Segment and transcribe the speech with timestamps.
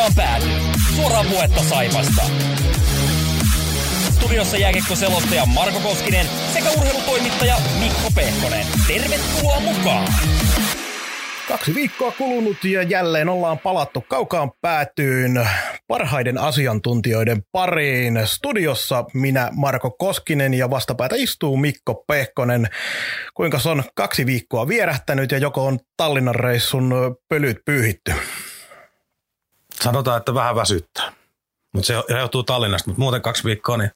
[0.00, 0.46] kaukaan pääty.
[0.96, 2.22] Suoraa puhetta Saipasta.
[4.10, 8.66] Studiossa jääkiekko-selostaja Marko Koskinen sekä urheilutoimittaja Mikko Pehkonen.
[8.88, 10.08] Tervetuloa mukaan!
[11.48, 15.48] Kaksi viikkoa kulunut ja jälleen ollaan palattu kaukaan päätyyn
[15.88, 18.20] parhaiden asiantuntijoiden pariin.
[18.24, 22.68] Studiossa minä Marko Koskinen ja vastapäätä istuu Mikko Pehkonen.
[23.34, 26.94] Kuinka on kaksi viikkoa vierähtänyt ja joko on Tallinnan reissun
[27.28, 28.12] pölyt pyyhitty?
[29.82, 31.12] Sanotaan, että vähän väsyttää.
[31.74, 33.90] Mutta se johtuu Tallinnasta, mutta muuten kaksi viikkoa niin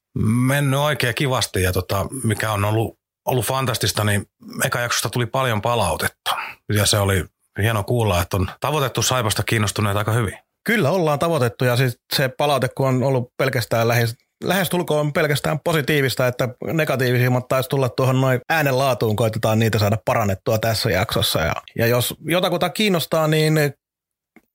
[0.47, 4.27] mennyt oikein kivasti ja tota, mikä on ollut, ollut fantastista, niin
[4.65, 6.37] eka jaksosta tuli paljon palautetta.
[6.73, 7.24] Ja se oli
[7.62, 10.38] hieno kuulla, että on tavoitettu Saipasta kiinnostuneet aika hyvin.
[10.66, 16.26] Kyllä ollaan tavoitettu ja siis se palaute, kun on ollut pelkästään lähes lähestulkoon pelkästään positiivista,
[16.26, 21.41] että negatiivisimmat taisi tulla tuohon noin äänenlaatuun, koitetaan niitä saada parannettua tässä jaksossa.
[21.41, 23.54] Ja, ja jos jotakuta kiinnostaa, niin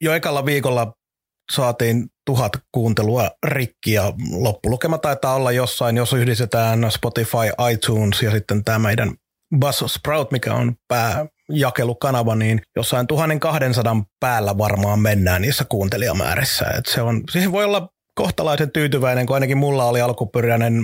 [0.02, 0.94] jo ekalla viikolla
[1.52, 8.64] saatiin tuhat kuuntelua rikki ja loppulukema taitaa olla jossain, jos yhdistetään Spotify, iTunes ja sitten
[8.64, 9.14] tämä meidän
[9.60, 16.66] Buzzsprout, mikä on pääjakelukanava, niin jossain 1200 päällä varmaan mennään niissä kuuntelijamäärissä.
[16.78, 20.84] Et se on, siihen voi olla kohtalaisen tyytyväinen, kun ainakin mulla oli alkuperäinen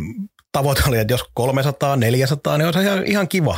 [0.51, 3.57] tavoite oli, että jos 300, 400, niin on se ihan kiva.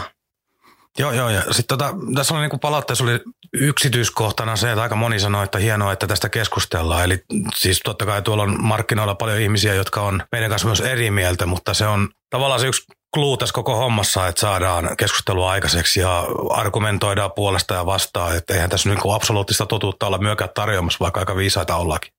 [0.99, 1.29] Joo, joo.
[1.29, 3.19] Ja sitten tota, tässä oli niinku palautteessa oli
[3.53, 7.03] yksityiskohtana se, että aika moni sanoi, että hienoa, että tästä keskustellaan.
[7.03, 7.23] Eli
[7.55, 11.45] siis totta kai tuolla on markkinoilla paljon ihmisiä, jotka on meidän kanssa myös eri mieltä,
[11.45, 16.25] mutta se on tavallaan se yksi kluu tässä koko hommassa, että saadaan keskustelua aikaiseksi ja
[16.49, 18.37] argumentoidaan puolesta ja vastaan.
[18.37, 22.16] Että eihän tässä niin absoluuttista totuutta olla myökään tarjoamassa, vaikka aika viisaita ollakin.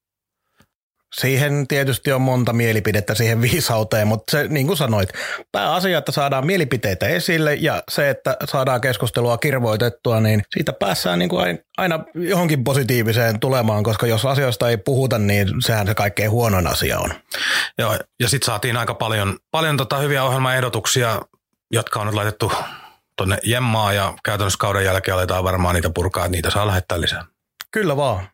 [1.15, 5.09] Siihen tietysti on monta mielipidettä siihen viisauteen, mutta se, niin kuin sanoit,
[5.53, 11.29] pääasia, että saadaan mielipiteitä esille ja se, että saadaan keskustelua kirvoitettua, niin siitä päässään niin
[11.29, 16.67] kuin aina johonkin positiiviseen tulemaan, koska jos asioista ei puhuta, niin sehän se kaikkein huonoin
[16.67, 17.11] asia on.
[17.79, 21.21] Joo, ja sitten saatiin aika paljon, paljon tota hyviä ohjelmaehdotuksia,
[21.73, 22.53] jotka on nyt laitettu
[23.17, 27.25] tuonne Jemmaa ja käytännössä kauden jälkeen aletaan varmaan niitä purkaa, että niitä saa lähettää lisää.
[27.71, 28.29] Kyllä vaan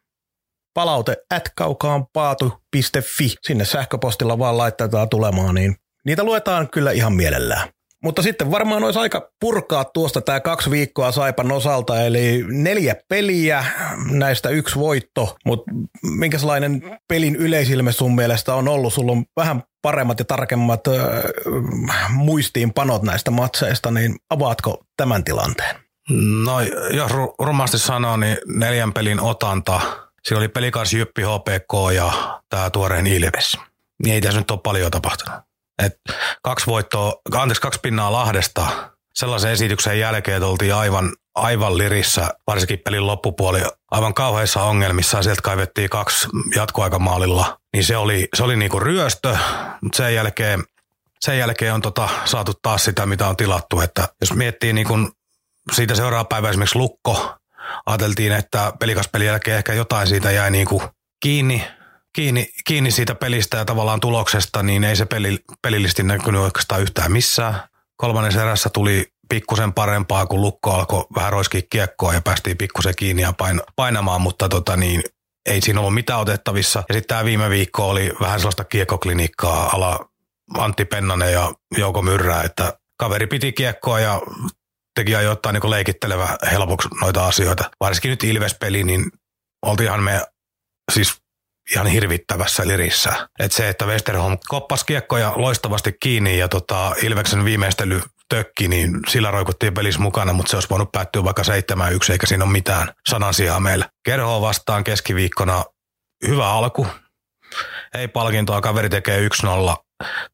[0.75, 3.35] palaute at kaukaanpaatu.fi.
[3.43, 7.69] Sinne sähköpostilla vaan laitetaan tulemaan, niin niitä luetaan kyllä ihan mielellään.
[8.05, 13.65] Mutta sitten varmaan olisi aika purkaa tuosta tämä kaksi viikkoa Saipan osalta, eli neljä peliä,
[14.11, 15.71] näistä yksi voitto, mutta
[16.03, 18.93] minkälainen pelin yleisilme sun mielestä on ollut?
[18.93, 25.77] Sulla on vähän paremmat ja tarkemmat äh, muistiinpanot näistä matseista, niin avaatko tämän tilanteen?
[26.45, 29.81] No jos rumasti sanoo, niin neljän pelin otanta–
[30.29, 33.59] Siinä oli pelikas Jyppi HPK ja tämä tuoreen Ilves.
[34.03, 35.41] Niin ei tässä nyt ole paljon tapahtunut.
[35.83, 35.95] Et
[36.43, 43.07] kaksi voittoa, anteeksi, kaksi pinnaa Lahdesta sellaisen esityksen jälkeen, oltiin aivan, aivan lirissä, varsinkin pelin
[43.07, 45.23] loppupuoli, aivan kauheissa ongelmissa.
[45.23, 47.59] Sieltä kaivettiin kaksi jatkoaikamaalilla.
[47.73, 49.37] Niin se oli, se oli niinku ryöstö,
[49.83, 50.65] mutta sen jälkeen,
[51.21, 53.81] sen jälkeen on tota, saatu taas sitä, mitä on tilattu.
[53.81, 54.95] Että jos miettii niinku
[55.73, 57.35] siitä seuraava päivä esimerkiksi Lukko,
[57.87, 60.83] ajateltiin, että pelikaspelin jälkeen ehkä jotain siitä jäi niin kuin
[61.23, 61.65] kiinni,
[62.15, 67.13] kiinni, kiinni siitä pelistä ja tavallaan tuloksesta, niin ei se peli, pelillisesti näkynyt oikeastaan yhtään
[67.13, 67.55] missään.
[67.97, 73.23] Kolmannen erässä tuli pikkusen parempaa, kun Lukko alkoi vähän roiskia kiekkoa ja päästiin pikkusen kiinni
[73.23, 75.03] ja pain, painamaan, mutta tota niin,
[75.47, 76.85] ei siinä ollut mitään otettavissa.
[76.89, 80.09] Ja sitten tämä viime viikko oli vähän sellaista kiekkoklinikkaa ala
[80.59, 84.21] Antti Pennanen ja Jouko Myrrää, että kaveri piti kiekkoa ja
[84.95, 87.71] teki ajoittain niin leikittelevä helpoksi noita asioita.
[87.81, 89.11] Varsinkin nyt Ilves-peli, niin
[89.67, 90.21] oltiinhan me
[90.93, 91.15] siis
[91.73, 93.29] ihan hirvittävässä lirissä.
[93.39, 99.31] Et se, että Westerholm koppas kiekkoja loistavasti kiinni ja tota, Ilveksen viimeistely tökki, niin sillä
[99.31, 103.61] roikuttiin pelissä mukana, mutta se olisi voinut päättyä vaikka 7-1, eikä siinä ole mitään sanansijaa
[103.61, 103.89] meillä.
[104.05, 105.65] Kerho vastaan keskiviikkona
[106.29, 106.87] hyvä alku.
[107.95, 109.84] Ei palkintoa, kaveri tekee 1-0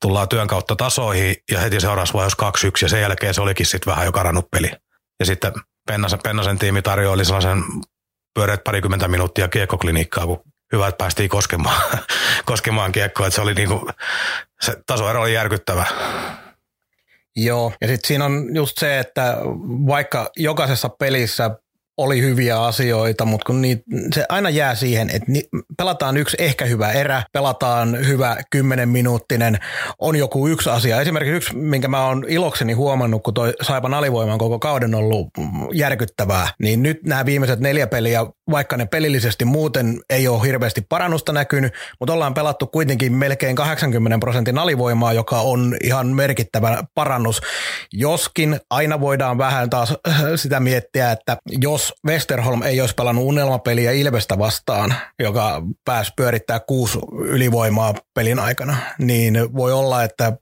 [0.01, 3.91] tullaan työn kautta tasoihin ja heti seuraavassa vaiheessa 2-1 ja sen jälkeen se olikin sitten
[3.91, 4.71] vähän jo karannut peli.
[5.21, 5.53] Ja sitten
[5.87, 7.63] Pennasen, Pennasen tiimi tarjoili sellaisen
[8.35, 10.43] pyöreät parikymmentä minuuttia kiekkoklinikkaa, kun
[10.73, 11.83] hyvä, että päästiin koskemaan,
[12.47, 13.27] koskemaan kiekkoa.
[13.27, 13.91] Että se oli niinku,
[14.61, 15.87] se tasoero oli järkyttävä.
[17.37, 19.37] Joo, ja sitten siinä on just se, että
[19.87, 21.51] vaikka jokaisessa pelissä
[21.97, 23.83] oli hyviä asioita, mutta kun niitä,
[24.15, 25.43] se aina jää siihen, että ni,
[25.77, 29.59] pelataan yksi ehkä hyvä erä, pelataan hyvä kymmenen minuuttinen,
[29.99, 31.01] on joku yksi asia.
[31.01, 35.29] Esimerkiksi yksi, minkä mä oon ilokseni huomannut, kun toi Saipan alivoiman koko kauden ollut
[35.73, 41.33] järkyttävää, niin nyt nämä viimeiset neljä peliä, vaikka ne pelillisesti muuten ei ole hirveästi parannusta
[41.33, 47.41] näkynyt, mutta ollaan pelattu kuitenkin melkein 80 prosentin alivoimaa, joka on ihan merkittävä parannus.
[47.93, 49.95] Joskin aina voidaan vähän taas
[50.37, 56.99] sitä miettiä, että jos Westerholm ei olisi pelannut unelmapeliä Ilvestä vastaan, joka pääsi pyörittää kuusi
[57.21, 60.33] ylivoimaa pelin aikana, niin voi olla, että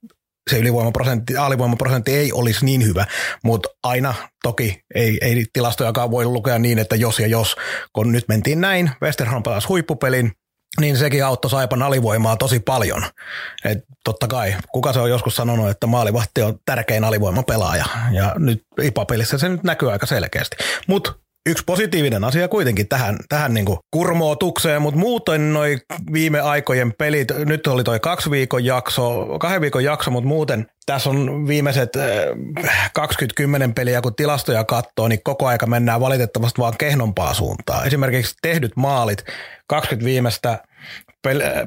[0.51, 3.07] se ylivoimaprosentti, alivoimaprosentti ei olisi niin hyvä,
[3.45, 7.57] mutta aina toki ei, ei tilastojakaan voi lukea niin, että jos ja jos,
[7.93, 10.33] kun nyt mentiin näin, Westerholm pelasi huippupelin,
[10.81, 13.05] niin sekin auttoi Saipan alivoimaa tosi paljon.
[13.65, 18.63] Et totta kai, kuka se on joskus sanonut, että maalivahti on tärkein alivoimapelaaja, ja nyt
[18.83, 20.57] IPA-pelissä se nyt näkyy aika selkeästi.
[20.87, 21.15] Mutta
[21.49, 25.81] yksi positiivinen asia kuitenkin tähän, tähän niin kurmootukseen, mutta muuten noin
[26.13, 31.11] viime aikojen pelit, nyt oli toi kaksi viikon jakso, kahden viikon jakso, mutta muuten tässä
[31.11, 31.91] on viimeiset
[32.95, 37.87] 20 äh, peliä, kun tilastoja katsoo, niin koko aika mennään valitettavasti vaan kehnompaa suuntaan.
[37.87, 39.25] Esimerkiksi tehdyt maalit,
[39.69, 40.59] 20 viimeistä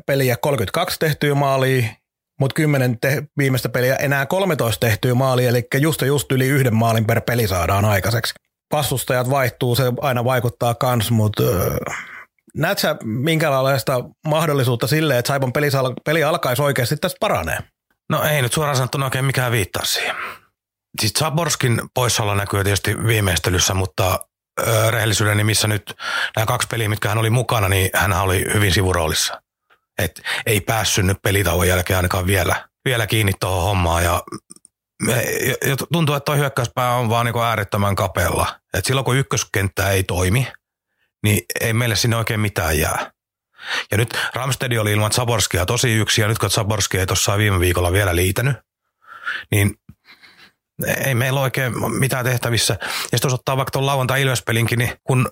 [0.06, 1.83] peliä, 32 tehtyä maalia,
[2.39, 7.06] mutta 10 te- viimeistä peliä enää 13 tehtyä maalia, eli just just yli yhden maalin
[7.06, 8.33] per peli saadaan aikaiseksi
[8.71, 11.44] vastustajat vaihtuu, se aina vaikuttaa kans, mutta
[12.56, 15.68] näet sä minkälaista mahdollisuutta sille, että Saipan peli,
[16.06, 17.57] peli alkaisi oikeasti tästä paranee?
[18.09, 20.15] No ei nyt suoraan sanottuna oikein mikään viittaa siihen.
[21.01, 24.19] Siis Zaborskin poissaolo näkyy tietysti viimeistelyssä, mutta
[24.68, 25.94] ö, rehellisyyden nimissä nyt
[26.35, 29.41] nämä kaksi peliä, mitkä hän oli mukana, niin hän oli hyvin sivuroolissa.
[29.97, 34.23] Et ei päässyt nyt pelitauon jälkeen ainakaan vielä, vielä kiinni tuohon hommaan ja
[35.68, 38.59] ja tuntuu, että tuo hyökkäyspää on vaan niin äärettömän kapealla.
[38.74, 40.48] Et silloin kun ykköskenttä ei toimi,
[41.24, 43.12] niin ei meille sinne oikein mitään jää.
[43.92, 47.59] Ja nyt Ramstedi oli ilman Zaborskia tosi yksi, ja nyt kun Zaborski ei tuossa viime
[47.59, 48.57] viikolla vielä liitänyt,
[49.51, 49.75] niin
[51.06, 52.77] ei meillä oikein mitään tehtävissä.
[52.81, 55.30] Ja sitten jos ottaa vaikka tuon lauantai Ilvespelinkin, niin kun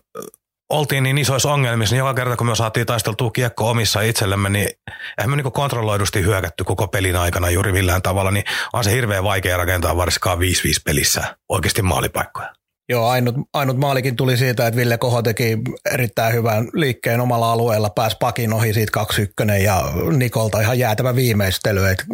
[0.69, 4.69] oltiin niin isoissa ongelmissa, niin joka kerta kun me saatiin taisteltua kiekko omissa itsellemme, niin
[5.18, 9.24] eihän me niin kontrolloidusti hyökätty koko pelin aikana juuri millään tavalla, niin on se hirveän
[9.24, 10.42] vaikea rakentaa varsinkaan 5-5
[10.86, 12.54] pelissä oikeasti maalipaikkoja.
[12.89, 15.57] Joo, ainut, ainut maalikin tuli siitä, että Ville Koho teki
[15.92, 19.30] erittäin hyvän liikkeen omalla alueella, pääsi pakin ohi siitä 2
[19.63, 19.83] ja
[20.18, 22.06] Nikolta ihan jäätävä viimeistely, että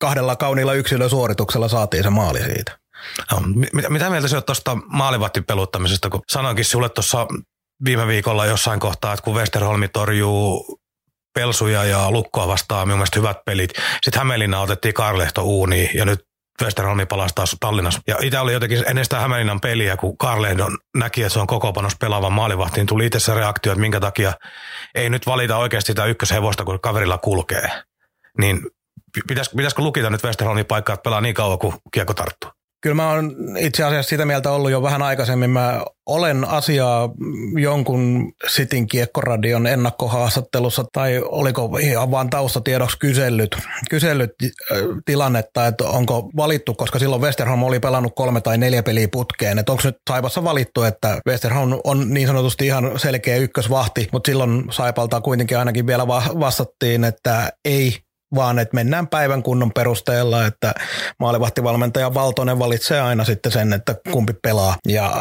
[0.00, 2.78] kahdella kauniilla yksilösuorituksella saatiin se maali siitä.
[3.32, 7.26] No, mitä, mitä mieltä se on tuosta maalivahtipeluttamisesta, kun sanoinkin sulle tuossa
[7.84, 10.78] viime viikolla jossain kohtaa, että kun Westerholmi torjuu
[11.34, 13.70] pelsuja ja lukkoa vastaan minun mielestä hyvät pelit.
[14.02, 16.20] Sitten Hämeenlinna otettiin Karlehto uuniin ja nyt
[16.62, 18.00] Westerholmi palasi taas Tallinnassa.
[18.06, 21.72] Ja itse oli jotenkin ennen sitä Hämeenlinnan peliä, kun Karlehdon näki, että se on koko
[21.72, 24.32] panos pelaavan maalivahtiin, tuli itse se reaktio, että minkä takia
[24.94, 27.68] ei nyt valita oikeasti sitä ykköshevosta, kun kaverilla kulkee.
[28.38, 28.60] Niin
[29.28, 32.50] pitäisikö, pitäisikö lukita nyt Westerholmin paikkaa, että pelaa niin kauan, kuin kiekko tarttuu?
[32.84, 35.50] Kyllä mä oon itse asiassa sitä mieltä ollut jo vähän aikaisemmin.
[35.50, 37.10] Mä olen asiaa
[37.60, 43.56] jonkun Sitin kiekkoradion ennakkohaastattelussa tai oliko ihan vaan taustatiedoksi kysellyt,
[43.90, 49.08] kysellyt äh, tilannetta, että onko valittu, koska silloin Westerholm oli pelannut kolme tai neljä peliä
[49.12, 54.28] putkeen, että onko nyt Saipassa valittu, että Westerholm on niin sanotusti ihan selkeä ykkösvahti, mutta
[54.28, 56.06] silloin Saipalta kuitenkin ainakin vielä
[56.40, 58.04] vastattiin, että ei
[58.34, 60.74] vaan että mennään päivän kunnon perusteella, että
[61.20, 64.76] maalivahtivalmentaja Valtonen valitsee aina sitten sen, että kumpi pelaa.
[64.88, 65.12] Ja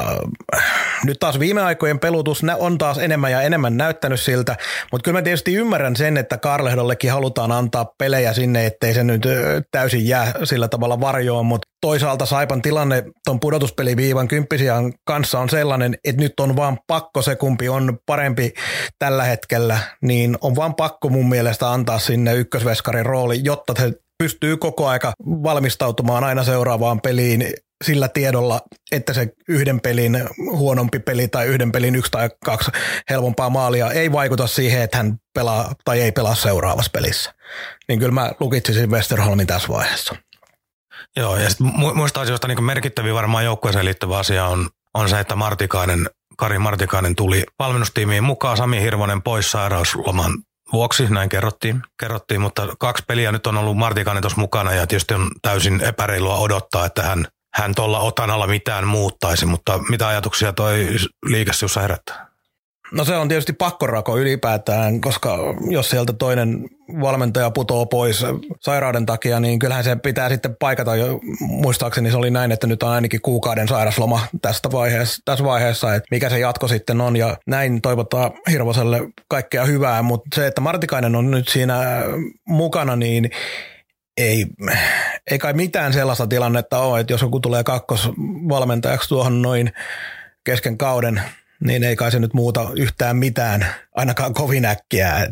[0.55, 0.63] äh,
[1.03, 4.55] nyt taas viime aikojen pelutus on taas enemmän ja enemmän näyttänyt siltä,
[4.91, 9.23] mutta kyllä mä tietysti ymmärrän sen, että Karlehdollekin halutaan antaa pelejä sinne, ettei se nyt
[9.71, 15.97] täysin jää sillä tavalla varjoon, mutta toisaalta Saipan tilanne tuon pudotuspeliviivan kymppisiän kanssa on sellainen,
[16.05, 18.53] että nyt on vaan pakko se, kumpi on parempi
[18.99, 24.57] tällä hetkellä, niin on vaan pakko mun mielestä antaa sinne ykkösveskarin rooli, jotta se pystyy
[24.57, 28.61] koko aika valmistautumaan aina seuraavaan peliin sillä tiedolla,
[28.91, 32.71] että se yhden pelin huonompi peli tai yhden pelin yksi tai kaksi
[33.09, 37.33] helpompaa maalia ei vaikuta siihen, että hän pelaa tai ei pelaa seuraavassa pelissä.
[37.87, 40.15] Niin kyllä mä lukitsisin Westerholmin tässä vaiheessa.
[41.15, 41.49] Joo, ja
[41.93, 47.15] muista asioista niin merkittävin varmaan joukkueeseen liittyvä asia on, on se, että Martikainen, Kari Martikainen
[47.15, 50.33] tuli valmennustiimiin mukaan, Sami Hirvonen pois sairausloman
[50.73, 55.13] vuoksi, näin kerrottiin, kerrottiin, mutta kaksi peliä nyt on ollut Martikainen tuossa mukana ja tietysti
[55.13, 60.87] on täysin epäreilua odottaa, että hän, hän tuolla otanalla mitään muuttaisi, mutta mitä ajatuksia toi
[61.25, 62.32] liikessä herättää?
[62.93, 65.37] No se on tietysti pakkorako ylipäätään, koska
[65.69, 66.69] jos sieltä toinen
[67.01, 68.25] valmentaja putoo pois
[68.61, 71.19] sairauden takia, niin kyllähän se pitää sitten paikata jo.
[71.39, 76.07] Muistaakseni se oli näin, että nyt on ainakin kuukauden sairasloma tästä vaiheessa, tässä vaiheessa, että
[76.11, 77.15] mikä se jatko sitten on.
[77.15, 82.03] Ja näin toivottaa Hirvoselle kaikkea hyvää, mutta se, että Martikainen on nyt siinä
[82.47, 83.29] mukana, niin
[84.17, 84.45] ei,
[85.31, 89.71] ei kai mitään sellaista tilannetta ole, että jos joku tulee kakkosvalmentajaksi tuohon noin
[90.43, 91.21] kesken kauden–
[91.59, 95.27] niin ei kai se nyt muuta yhtään mitään, ainakaan kovin äkkiä.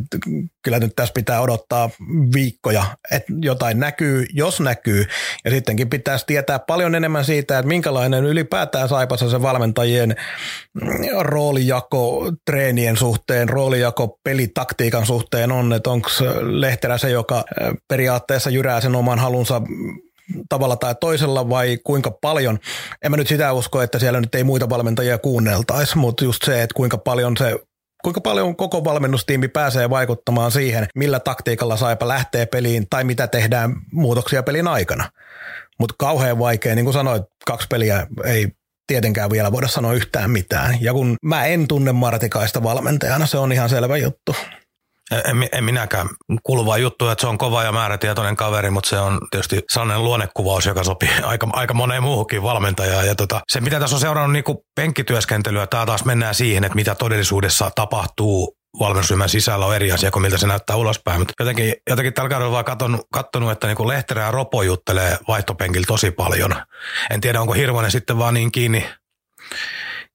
[0.62, 1.90] Kyllä nyt tässä pitää odottaa
[2.36, 5.06] viikkoja, että jotain näkyy, jos näkyy.
[5.46, 10.16] Ja sittenkin pitäisi tietää paljon enemmän siitä, että minkälainen ylipäätään Saipassa se valmentajien
[11.20, 16.10] roolijako treenien suhteen, roolijako pelitaktiikan suhteen on, että onko
[16.42, 17.44] Lehterä se, joka
[17.88, 19.62] periaatteessa jyrää sen oman halunsa
[20.50, 22.60] tavalla tai toisella vai kuinka paljon.
[23.04, 26.62] En mä nyt sitä usko, että siellä nyt ei muita valmentajia kuunneltaisi, mutta just se,
[26.62, 27.60] että kuinka paljon se
[28.04, 33.76] kuinka paljon koko valmennustiimi pääsee vaikuttamaan siihen, millä taktiikalla Saipa lähtee peliin tai mitä tehdään
[33.92, 35.10] muutoksia pelin aikana.
[35.80, 38.48] Mutta kauhean vaikea, niin kuin sanoit, kaksi peliä ei
[38.88, 40.78] tietenkään vielä voida sanoa yhtään mitään.
[40.82, 44.36] Ja kun mä en tunne Martikaista valmentajana, se on ihan selvä juttu.
[45.12, 46.10] En, en minäkään
[46.44, 50.66] kuuluvaa juttu, että se on kova ja määrätietoinen kaveri, mutta se on tietysti sellainen luonnekuvaus,
[50.66, 53.08] joka sopii aika, aika moneen muuhunkin valmentajaan.
[53.08, 56.96] Ja tota, se, mitä tässä on seurannut niin penkkityöskentelyä, tämä taas mennään siihen, että mitä
[56.96, 61.20] todellisuudessa tapahtuu valmennusryhmän sisällä on eri asia kuin miltä se näyttää ulospäin.
[61.20, 65.86] Mutta jotenkin, jotenkin tällä kaudella vaan katsonut, katsonut että niin Lehterä ja Ropo juttelee vaihtopenkillä
[65.88, 66.56] tosi paljon.
[67.10, 68.90] En tiedä, onko Hirvonen sitten vaan niin kiinni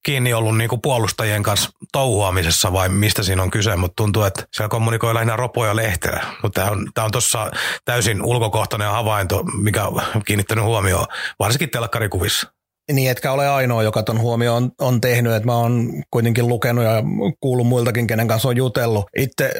[0.06, 4.44] kiinni ollut niin kuin puolustajien kanssa touhuamisessa vai mistä siinä on kyse, mutta tuntuu, että
[4.52, 6.20] siellä kommunikoi lähinnä ropoja ja lehteä.
[6.42, 7.50] Mutta tämä on, tämä on tuossa
[7.84, 11.06] täysin ulkokohtainen havainto, mikä on kiinnittänyt huomioon,
[11.38, 12.52] varsinkin telkkarikuvissa.
[12.92, 16.84] Niin, etkä ole ainoa, joka ton huomioon on, on tehnyt, että mä oon kuitenkin lukenut
[16.84, 17.02] ja
[17.40, 19.04] kuullut muiltakin, kenen kanssa on jutellut.
[19.16, 19.50] Itse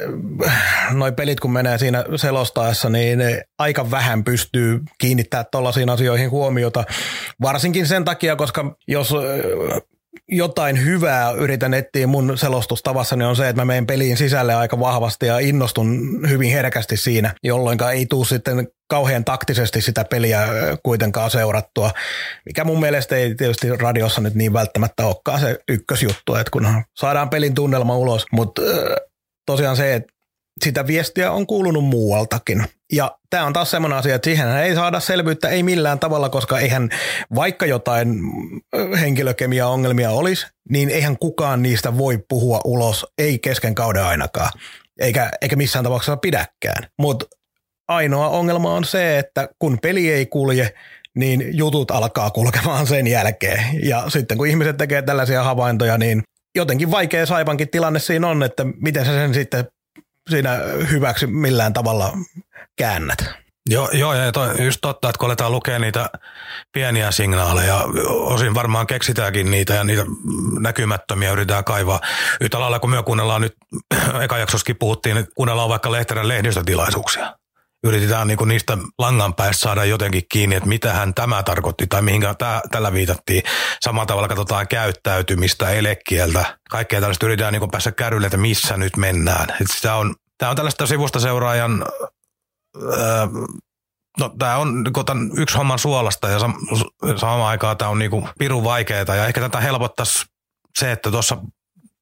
[0.91, 3.19] noi pelit, kun menee siinä selostaessa, niin
[3.59, 6.83] aika vähän pystyy kiinnittämään tuollaisiin asioihin huomiota.
[7.41, 9.13] Varsinkin sen takia, koska jos
[10.29, 14.79] jotain hyvää yritän etsiä mun selostustavassa, niin on se, että mä menen peliin sisälle aika
[14.79, 20.47] vahvasti ja innostun hyvin herkästi siinä, jolloin ei tule sitten kauhean taktisesti sitä peliä
[20.83, 21.91] kuitenkaan seurattua,
[22.45, 27.29] mikä mun mielestä ei tietysti radiossa nyt niin välttämättä olekaan se ykkösjuttu, että kun saadaan
[27.29, 28.61] pelin tunnelma ulos, mutta
[29.45, 30.16] tosiaan se, että
[30.63, 32.63] sitä viestiä on kuulunut muualtakin.
[32.91, 36.59] Ja tämä on taas semmoinen asia, että siihen ei saada selvyyttä ei millään tavalla, koska
[36.59, 36.89] eihän
[37.35, 38.19] vaikka jotain
[38.99, 44.51] henkilökemia-ongelmia olisi, niin eihän kukaan niistä voi puhua ulos, ei kesken kauden ainakaan,
[44.99, 46.89] eikä, eikä missään tapauksessa pidäkään.
[46.99, 47.25] Mutta
[47.87, 50.73] ainoa ongelma on se, että kun peli ei kulje,
[51.15, 53.63] niin jutut alkaa kulkemaan sen jälkeen.
[53.83, 56.23] Ja sitten kun ihmiset tekee tällaisia havaintoja, niin
[56.55, 59.65] jotenkin vaikea Saipankin tilanne siinä on, että miten se sen sitten
[60.29, 60.59] siinä
[60.91, 62.13] hyväksi millään tavalla
[62.77, 63.17] käännät.
[63.69, 66.09] Joo, joo ja to, just totta, että kun aletaan lukea niitä
[66.71, 70.05] pieniä signaaleja, osin varmaan keksitäänkin niitä ja niitä
[70.59, 71.99] näkymättömiä yritetään kaivaa.
[72.41, 73.53] Yhtä lailla kun me kuunnellaan nyt,
[74.23, 77.35] eka jaksoskin puhuttiin, että kuunnellaan vaikka Lehterän lehdistötilaisuuksia.
[77.83, 82.21] Yritetään niinku niistä langan päästä saada jotenkin kiinni, että mitä hän tämä tarkoitti tai mihin
[82.71, 83.43] tällä viitattiin.
[83.81, 86.57] Samalla tavalla katsotaan käyttäytymistä, elekieltä.
[86.69, 89.47] Kaikkea tällaista yritetään niinku päästä kärrylle, että missä nyt mennään.
[89.81, 91.85] Tämä on, on tällaista sivusta seuraajan
[92.83, 93.27] Öö,
[94.19, 98.63] no tämä on tämän yksi homman suolasta ja sam- samaan aikaan tämä on niinku pirun
[98.63, 100.25] vaikeaa ja ehkä tätä helpottaisi
[100.79, 101.37] se, että tuossa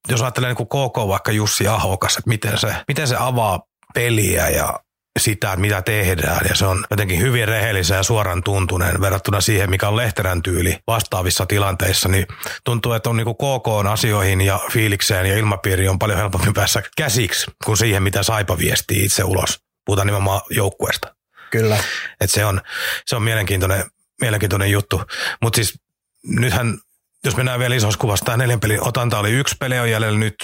[0.08, 3.60] jos ajattelee niin KK vaikka Jussi Ahokas, että miten se, miten se avaa
[3.94, 4.80] peliä ja
[5.16, 6.46] sitä, mitä tehdään.
[6.48, 10.78] Ja se on jotenkin hyvin rehellisen ja suoran tuntuneen verrattuna siihen, mikä on Lehterän tyyli
[10.86, 12.08] vastaavissa tilanteissa.
[12.08, 12.26] Niin
[12.64, 17.50] tuntuu, että on niin KK asioihin ja fiilikseen ja ilmapiiri on paljon helpompi päässä käsiksi
[17.64, 19.60] kuin siihen, mitä Saipa viestii itse ulos.
[19.86, 21.16] Puhutaan nimenomaan joukkueesta.
[21.50, 21.78] Kyllä.
[22.20, 22.60] Et se, on,
[23.06, 23.84] se on mielenkiintoinen,
[24.20, 25.02] mielenkiintoinen juttu.
[25.42, 25.78] Mutta siis
[26.26, 26.78] nythän,
[27.24, 30.34] jos mennään vielä isossa kuvassa, tämä neljän pelin otanta oli yksi peli on jäljellä nyt,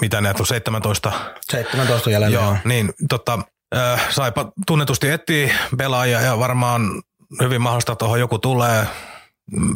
[0.00, 1.12] mitä näet on 17?
[1.50, 2.44] 17 jäljellä, joo.
[2.44, 2.56] joo.
[2.64, 3.38] Niin, tota,
[3.74, 7.02] äh, Saipa tunnetusti etsii pelaajia ja varmaan
[7.40, 8.86] hyvin mahdollista tuohon joku tulee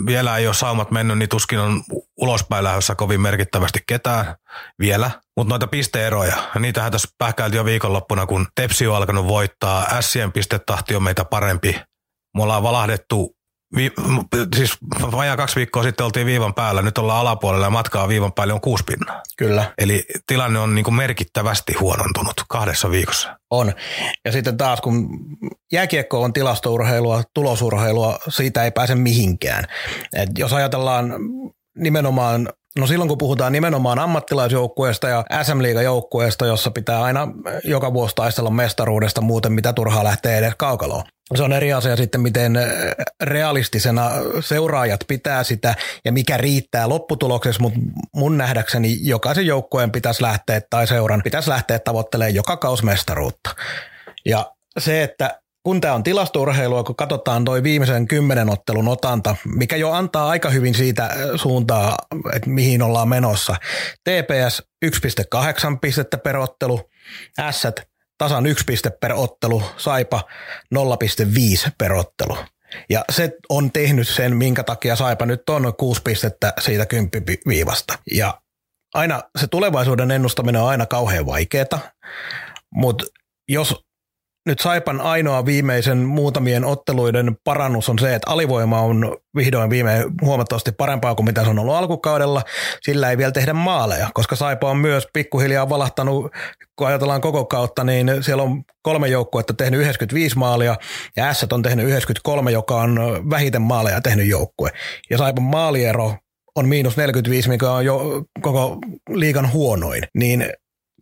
[0.06, 1.82] vielä ei ole saumat mennyt, niin tuskin on
[2.16, 4.34] ulospäin lähdössä kovin merkittävästi ketään
[4.78, 5.10] vielä.
[5.36, 10.02] Mutta noita pisteeroja, niitähän tässä pähkäiltiin jo viikonloppuna, kun Tepsi on alkanut voittaa.
[10.02, 11.80] Sien pistetahti on meitä parempi.
[12.36, 13.36] Me ollaan valahdettu
[13.76, 13.92] Vi,
[14.56, 14.78] siis
[15.12, 18.60] vajaa kaksi viikkoa sitten oltiin viivan päällä, nyt ollaan alapuolella ja matkaa viivan päälle on
[18.60, 19.22] kuusi pinnaa.
[19.36, 19.74] Kyllä.
[19.78, 23.38] Eli tilanne on niin kuin merkittävästi huonontunut kahdessa viikossa.
[23.50, 23.72] On.
[24.24, 25.08] Ja sitten taas kun
[25.72, 29.64] jääkiekko on tilastourheilua, tulosurheilua, siitä ei pääse mihinkään.
[30.16, 31.14] Et jos ajatellaan
[31.78, 32.48] nimenomaan
[32.78, 37.28] No silloin kun puhutaan nimenomaan ammattilaisjoukkueesta ja SM joukkueesta, jossa pitää aina
[37.64, 41.04] joka vuosi taistella mestaruudesta muuten mitä turhaa lähtee edes kaukaloon.
[41.36, 42.58] Se on eri asia sitten, miten
[43.22, 44.10] realistisena
[44.40, 45.74] seuraajat pitää sitä
[46.04, 47.78] ja mikä riittää lopputuloksessa, mutta
[48.16, 53.50] mun nähdäkseni jokaisen joukkueen pitäisi lähteä tai seuran pitäisi lähteä tavoittelemaan joka kaus mestaruutta.
[54.24, 59.76] Ja se, että kun tämä on tilastourheilua, kun katsotaan toi viimeisen kymmenen ottelun otanta, mikä
[59.76, 61.96] jo antaa aika hyvin siitä äh, suuntaa,
[62.34, 63.56] että mihin ollaan menossa.
[64.04, 66.90] TPS 1,8 pistettä per ottelu,
[67.50, 67.66] S
[68.18, 70.24] tasan 1 piste per ottelu, Saipa
[70.74, 72.36] 0,5 per ottelu.
[72.90, 77.98] Ja se on tehnyt sen, minkä takia Saipa nyt on 6 pistettä siitä kymppiviivasta.
[78.12, 78.40] Ja
[78.94, 81.90] aina se tulevaisuuden ennustaminen on aina kauhean vaikeaa,
[82.74, 83.04] mutta
[83.48, 83.84] jos
[84.46, 90.72] nyt Saipan ainoa viimeisen muutamien otteluiden parannus on se, että alivoima on vihdoin viime huomattavasti
[90.72, 92.42] parempaa kuin mitä se on ollut alkukaudella.
[92.82, 96.32] Sillä ei vielä tehdä maaleja, koska Saipa on myös pikkuhiljaa valahtanut,
[96.76, 100.76] kun ajatellaan koko kautta, niin siellä on kolme joukkuetta tehnyt 95 maalia
[101.16, 104.70] ja S on tehnyt 93, joka on vähiten maaleja tehnyt joukkue.
[105.10, 106.14] Ja Saipan maaliero
[106.56, 108.78] on miinus 45, mikä on jo koko
[109.08, 110.52] liigan huonoin, niin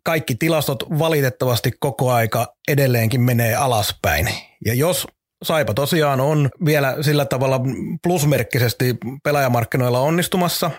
[0.08, 4.28] kaikki tilastot valitettavasti koko aika edelleenkin menee alaspäin.
[4.66, 5.06] Ja jos
[5.44, 7.60] Saipa tosiaan on vielä sillä tavalla
[8.02, 10.70] plusmerkkisesti pelaajamarkkinoilla onnistumassa,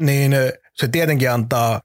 [0.00, 0.36] niin
[0.74, 1.80] se tietenkin antaa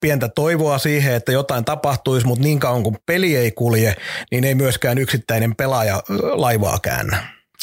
[0.00, 3.96] pientä toivoa siihen, että jotain tapahtuisi, mutta niin kauan kuin peli ei kulje,
[4.30, 7.16] niin ei myöskään yksittäinen pelaaja laivaa käännä.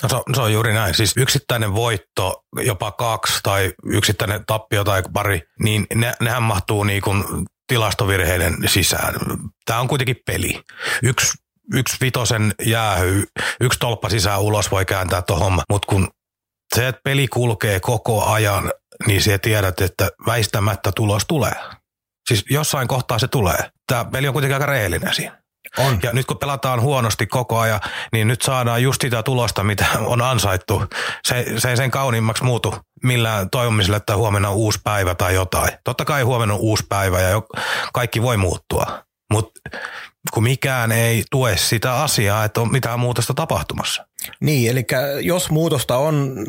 [0.04, 0.94] No, se, on, se on juuri näin.
[0.94, 7.02] Siis yksittäinen voitto, jopa kaksi tai yksittäinen tappio tai pari, niin ne, nehän mahtuu niin
[7.02, 7.24] kuin
[7.68, 9.14] tilastovirheiden sisään.
[9.66, 10.62] Tämä on kuitenkin peli.
[11.04, 11.38] Yksi,
[11.74, 13.24] yksi vitosen jäähy,
[13.62, 16.08] yksi tolppa sisään ulos voi kääntää tuohon mutta kun
[16.76, 18.72] se, että peli kulkee koko ajan,
[19.08, 21.54] niin se tiedät, että väistämättä tulos tulee.
[22.28, 23.72] Siis jossain kohtaa se tulee.
[23.88, 25.42] Tämä peli on kuitenkin aika reellinen siinä.
[25.78, 26.00] On.
[26.04, 27.80] Ja nyt kun pelataan huonosti koko ajan,
[28.14, 30.84] niin nyt saadaan just sitä tulosta, mitä on ansaittu.
[31.28, 35.70] Se, se ei sen kauniimmaksi muutu millään toivomisella, että huomenna on uusi päivä tai jotain.
[35.84, 37.46] Totta kai huomenna on uusi päivä ja jo,
[37.94, 39.04] kaikki voi muuttua.
[39.34, 39.60] Mutta
[40.34, 44.08] kun mikään ei tue sitä asiaa, että on mitään muutosta tapahtumassa.
[44.42, 44.86] Niin, eli
[45.22, 46.46] jos muutosta on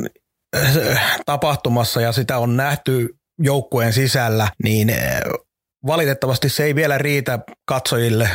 [0.56, 5.20] äh, tapahtumassa ja sitä on nähty joukkueen sisällä, niin äh,
[5.86, 8.30] valitettavasti se ei vielä riitä katsojille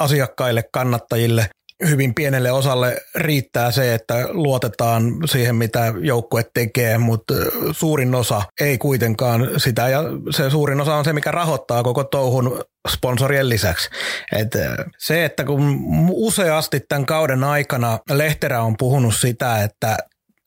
[0.00, 1.50] asiakkaille, kannattajille
[1.88, 7.34] hyvin pienelle osalle riittää se, että luotetaan siihen, mitä joukkue tekee, mutta
[7.72, 12.64] suurin osa ei kuitenkaan sitä, ja se suurin osa on se, mikä rahoittaa koko touhun
[12.88, 13.90] sponsorien lisäksi.
[14.32, 14.52] Et
[14.98, 15.78] se, että kun
[16.10, 19.96] useasti tämän kauden aikana Lehterä on puhunut sitä, että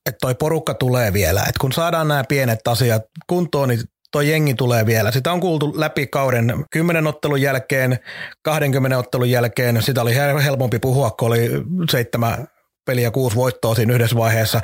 [0.05, 1.39] että toi porukka tulee vielä.
[1.39, 3.79] että kun saadaan nämä pienet asiat kuntoon, niin
[4.13, 5.11] toi jengi tulee vielä.
[5.11, 7.99] Sitä on kuultu läpi kauden 10 ottelun jälkeen,
[8.43, 9.81] 20 ottelun jälkeen.
[9.81, 11.49] Sitä oli helpompi puhua, kun oli
[11.89, 12.47] seitsemän
[12.85, 14.61] peliä kuusi voittoa siinä yhdessä vaiheessa.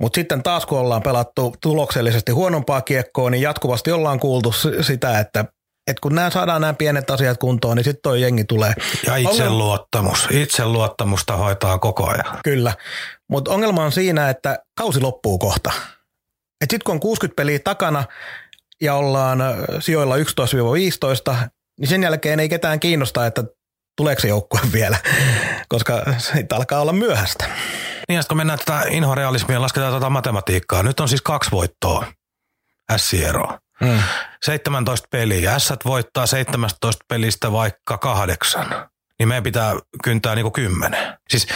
[0.00, 5.44] Mutta sitten taas kun ollaan pelattu tuloksellisesti huonompaa kiekkoa, niin jatkuvasti ollaan kuultu sitä, että
[5.86, 8.72] et kun nämä saadaan nämä pienet asiat kuntoon, niin sitten toi jengi tulee.
[9.06, 10.28] Ja itseluottamus.
[10.30, 12.38] Itseluottamusta hoitaa koko ajan.
[12.44, 12.72] Kyllä.
[13.28, 15.72] Mutta ongelma on siinä, että kausi loppuu kohta.
[16.62, 18.04] Sitten kun on 60 peliä takana,
[18.82, 19.38] ja ollaan
[19.80, 20.18] sijoilla 11-15,
[21.80, 23.44] niin sen jälkeen ei ketään kiinnosta, että
[23.96, 24.96] tuleeko se joukkue vielä,
[25.68, 27.44] koska siitä alkaa olla myöhäistä.
[28.08, 30.82] Niin, kun mennään tätä inhorealismia lasketaan tätä matematiikkaa.
[30.82, 32.06] Nyt on siis kaksi voittoa
[32.96, 33.58] S-eroa.
[33.84, 34.02] Hmm.
[34.44, 35.58] 17 peliä.
[35.58, 39.74] S voittaa 17 pelistä vaikka kahdeksan niin meidän pitää
[40.04, 41.16] kyntää niin kuin kymmenen.
[41.28, 41.46] Siis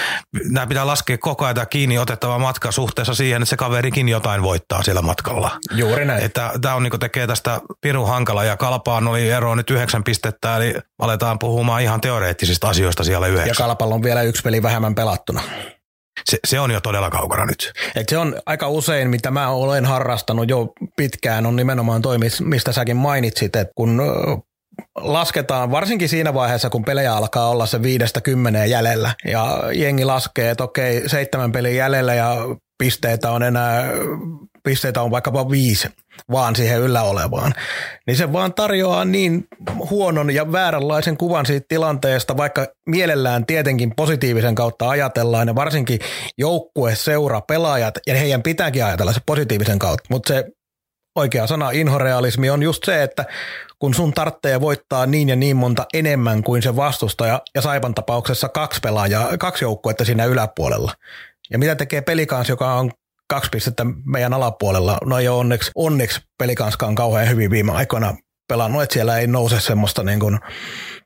[0.45, 4.83] nämä pitää laskea koko ajan kiinni otettava matka suhteessa siihen, että se kaverikin jotain voittaa
[4.83, 5.51] siellä matkalla.
[5.75, 6.25] Juuri näin.
[6.25, 10.05] Että tämä on niin kuin tekee tästä pirun hankala ja Kalpaan oli ero nyt yhdeksän
[10.05, 13.49] pistettä, eli aletaan puhumaan ihan teoreettisista asioista siellä yhdeksän.
[13.49, 15.43] Ja Kalpalla on vielä yksi peli vähemmän pelattuna.
[16.31, 17.73] Se, se on jo todella kaukana nyt.
[17.95, 22.73] Et se on aika usein, mitä mä olen harrastanut jo pitkään, on nimenomaan toi, mistä
[22.73, 24.03] säkin mainitsit, että kun
[24.97, 29.15] lasketaan, varsinkin siinä vaiheessa, kun pelejä alkaa olla se viidestä kymmeneen jäljellä.
[29.25, 32.37] Ja jengi laskee, että okei, seitsemän pelin jäljellä ja
[32.79, 33.85] pisteitä on enää,
[34.65, 35.89] pisteitä on vaikkapa viisi
[36.33, 37.55] vaan siihen yllä olevaan.
[38.07, 39.45] Niin se vaan tarjoaa niin
[39.91, 45.99] huonon ja vääränlaisen kuvan siitä tilanteesta, vaikka mielellään tietenkin positiivisen kautta ajatellaan ja varsinkin
[46.39, 50.07] joukkue, seura, pelaajat ja heidän pitääkin ajatella se positiivisen kautta.
[50.11, 50.45] Mutta se
[51.17, 53.25] oikea sana inhorealismi on just se, että
[53.79, 58.49] kun sun tarvitsee voittaa niin ja niin monta enemmän kuin se vastustaja, ja Saipan tapauksessa
[58.49, 60.95] kaksi pelaajaa, kaksi joukkuetta siinä yläpuolella.
[61.51, 62.91] Ja mitä tekee pelikans, joka on
[63.29, 64.99] kaksi pistettä meidän alapuolella?
[65.05, 68.17] No ei ole onneksi, onneksi pelikanskaan kauhean hyvin viime aikoina
[68.49, 70.39] pelannut, että siellä ei nouse semmoista niin kuin,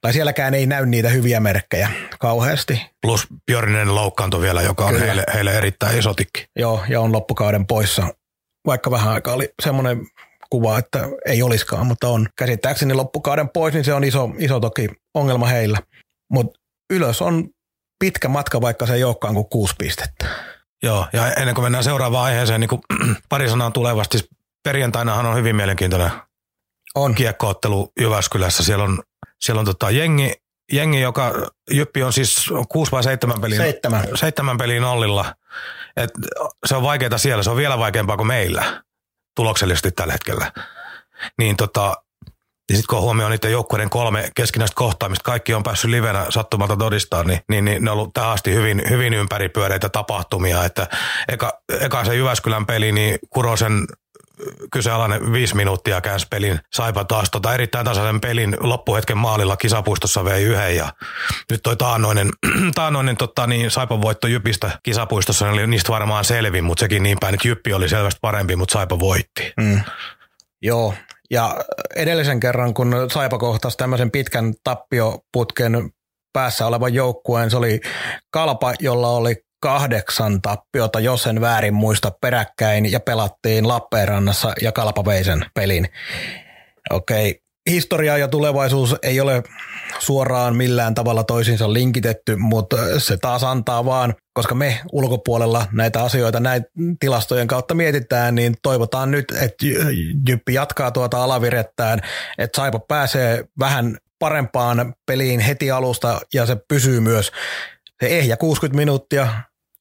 [0.00, 1.88] tai sielläkään ei näy niitä hyviä merkkejä
[2.18, 2.82] kauheasti.
[3.02, 6.44] Plus Björninen loukkaantui vielä, joka on heille, heille erittäin iso tikki.
[6.56, 8.14] Joo, ja on loppukauden poissa
[8.66, 10.06] vaikka vähän aikaa oli semmoinen
[10.50, 14.88] kuva, että ei olisikaan, mutta on käsittääkseni loppukauden pois, niin se on iso, iso toki
[15.14, 15.78] ongelma heillä.
[16.32, 17.48] Mutta ylös on
[17.98, 20.26] pitkä matka, vaikka se ei olekaan kuin kuusi pistettä.
[20.82, 22.80] Joo, ja ennen kuin mennään seuraavaan aiheeseen, niin kuin
[23.28, 24.18] pari sanaa tulevasti.
[24.64, 26.10] Perjantainahan on hyvin mielenkiintoinen
[26.94, 27.14] On.
[27.14, 28.64] kiekkoottelu Jyväskylässä.
[28.64, 29.02] Siellä on,
[29.40, 30.32] siellä on tota jengi,
[30.72, 31.32] jengi, joka
[31.70, 34.08] Jyppi on siis kuusi vai seitsemän pelin, Seitsemän.
[34.14, 35.34] seitsemän pelin nollilla.
[35.96, 36.10] Et
[36.66, 38.82] se on vaikeaa siellä, se on vielä vaikeampaa kuin meillä
[39.36, 40.52] tuloksellisesti tällä hetkellä.
[41.38, 41.96] Niin tota,
[42.70, 47.24] ja sitten kun huomioon niiden joukkueiden kolme keskinäistä kohtaamista, kaikki on päässyt livenä sattumalta todistaa,
[47.24, 50.64] niin, niin, niin ne on ollut tähän asti hyvin, hyvin ympäripyöreitä tapahtumia.
[50.64, 50.86] Että
[51.28, 53.86] eka, eka se Jyväskylän peli, niin Kurosen
[54.72, 56.60] kyseenalainen viisi minuuttia käänsi pelin.
[56.72, 60.92] Saipa taas tota erittäin tasaisen pelin loppuhetken maalilla kisapuistossa vei yhden ja
[61.50, 62.30] nyt toi taannoinen,
[62.74, 67.18] taannoinen tota, niin Saipan voitto Jypistä kisapuistossa niin oli niistä varmaan selvin, mutta sekin niin
[67.20, 69.52] päin, että Jyppi oli selvästi parempi, mutta Saipa voitti.
[69.60, 69.80] Mm.
[70.62, 70.94] Joo,
[71.30, 71.56] ja
[71.96, 75.90] edellisen kerran, kun Saipa kohtasi tämmöisen pitkän tappioputken
[76.32, 77.80] päässä olevan joukkueen, se oli
[78.30, 85.04] Kalpa, jolla oli kahdeksan tappiota, jos en väärin muista peräkkäin, ja pelattiin Lappeenrannassa ja Kalpa
[85.04, 85.88] vei sen pelin.
[86.90, 89.42] Okei, historia ja tulevaisuus ei ole
[89.98, 96.40] suoraan millään tavalla toisiinsa linkitetty, mutta se taas antaa vaan, koska me ulkopuolella näitä asioita
[96.40, 96.66] näitä
[97.00, 99.66] tilastojen kautta mietitään, niin toivotaan nyt, että
[100.28, 102.00] Jyppi jatkaa tuota alavirettään,
[102.38, 107.32] että Saipa pääsee vähän parempaan peliin heti alusta ja se pysyy myös
[108.02, 109.28] se ehjä 60 minuuttia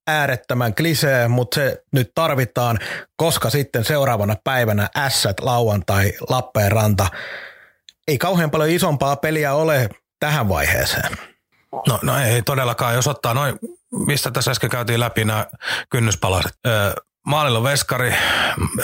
[0.08, 2.80] äärettömän klisee, mutta se nyt tarvitaan,
[3.16, 7.08] koska sitten seuraavana päivänä ässät lauantai Lappeenranta.
[8.08, 9.89] Ei kauhean paljon isompaa peliä ole
[10.20, 11.18] tähän vaiheeseen.
[11.88, 13.56] No, no ei todellakaan, jos ottaa noin,
[14.08, 15.48] mistä tässä äsken käytiin läpi nämä
[15.89, 16.54] kynnyspalaset.
[16.68, 16.94] Öö,
[17.28, 18.16] maalilla veskari,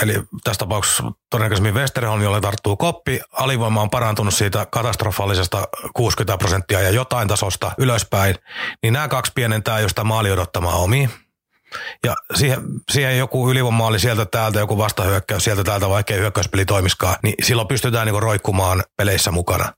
[0.02, 3.19] eli tässä tapauksessa todennäköisemmin Westerholm, jolle tarttuu koppi.
[3.32, 8.36] Alivoima on parantunut siitä katastrofaalisesta 60 prosenttia ja jotain tasosta ylöspäin.
[8.84, 11.10] Niin nämä kaksi pienentää josta maali odottamaan omiin.
[12.04, 17.15] Ja siihen, siihen joku ylivoimaali sieltä täältä, joku vastahyökkäys sieltä täältä, vaikka ei hyökkäyspeli toimiskaan,
[17.23, 19.73] niin silloin pystytään niinku roikkumaan peleissä mukana.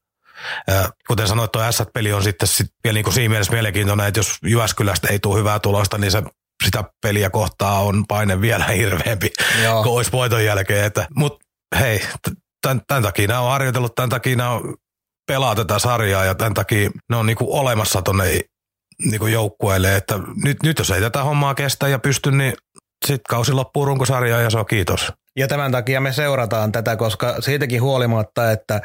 [1.08, 5.08] Kuten sanoit, tuo S-peli on sitten sit vielä niin siinä mielessä mielenkiintoinen, että jos Jyväskylästä
[5.08, 6.24] ei tule hyvää tulosta, niin se
[6.66, 9.32] sitä peliä kohtaa on paine vielä hirveämpi
[9.64, 9.84] Joo.
[9.84, 10.92] kuin olisi voiton jälkeen.
[11.16, 11.46] Mutta
[11.80, 12.02] hei,
[12.62, 14.76] tämän, tämän takia nämä on harjoitellut, tämän takia nämä on
[15.28, 18.40] pelaa tätä sarjaa ja tämän takia ne on niinku olemassa tuonne
[19.06, 22.54] niinku joukkueelle, että nyt, nyt jos ei tätä hommaa kestä ja pysty, niin
[23.06, 25.14] sitten kausi loppuu runkosarjaa ja se on kiitos.
[25.36, 28.82] Ja tämän takia me seurataan tätä, koska siitäkin huolimatta, että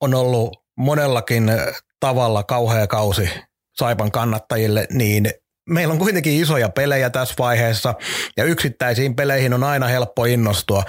[0.00, 1.52] on ollut monellakin
[2.00, 3.30] tavalla kauhea kausi
[3.78, 5.30] Saipan kannattajille, niin
[5.70, 7.94] meillä on kuitenkin isoja pelejä tässä vaiheessa
[8.36, 10.82] ja yksittäisiin peleihin on aina helppo innostua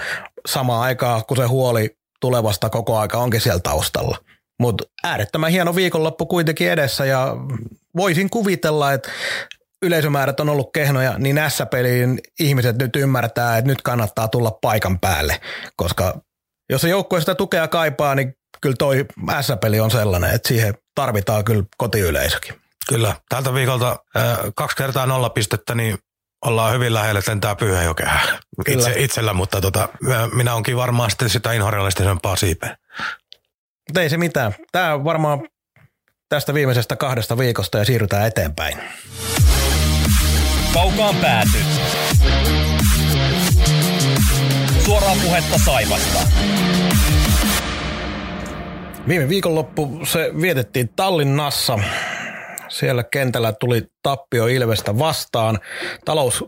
[0.46, 4.18] samaan aikaan, kun se huoli tulevasta koko aika onkin siellä taustalla.
[4.60, 7.36] Mutta äärettömän hieno viikonloppu kuitenkin edessä ja
[7.96, 9.10] voisin kuvitella, että
[9.82, 15.40] yleisömäärät on ollut kehnoja, niin S-peliin ihmiset nyt ymmärtää, että nyt kannattaa tulla paikan päälle,
[15.76, 16.20] koska
[16.70, 19.04] jos se joukkue sitä tukea kaipaa, niin kyllä toi
[19.40, 22.61] S-peli on sellainen, että siihen tarvitaan kyllä kotiyleisökin.
[22.88, 25.98] Kyllä, tältä viikolta äh, kaksi kertaa nolla pistettä, niin
[26.44, 28.20] ollaan hyvin lähellä lentää Pyhäjokea
[28.68, 29.88] Itse, itsellä, mutta tota,
[30.34, 32.76] minä onkin varmaan sitten sitä inhorealistisempaa siipeä.
[33.88, 34.54] Mutta ei se mitään.
[34.72, 35.48] Tämä on varmaan
[36.28, 38.78] tästä viimeisestä kahdesta viikosta ja siirrytään eteenpäin.
[40.74, 41.58] Kaukaan pääty.
[44.84, 46.18] Suoraa puhetta Saivasta.
[49.08, 51.78] Viime viikonloppu se vietettiin Tallinnassa.
[52.72, 55.58] Siellä kentällä tuli tappio Ilvestä vastaan.
[56.04, 56.44] Talous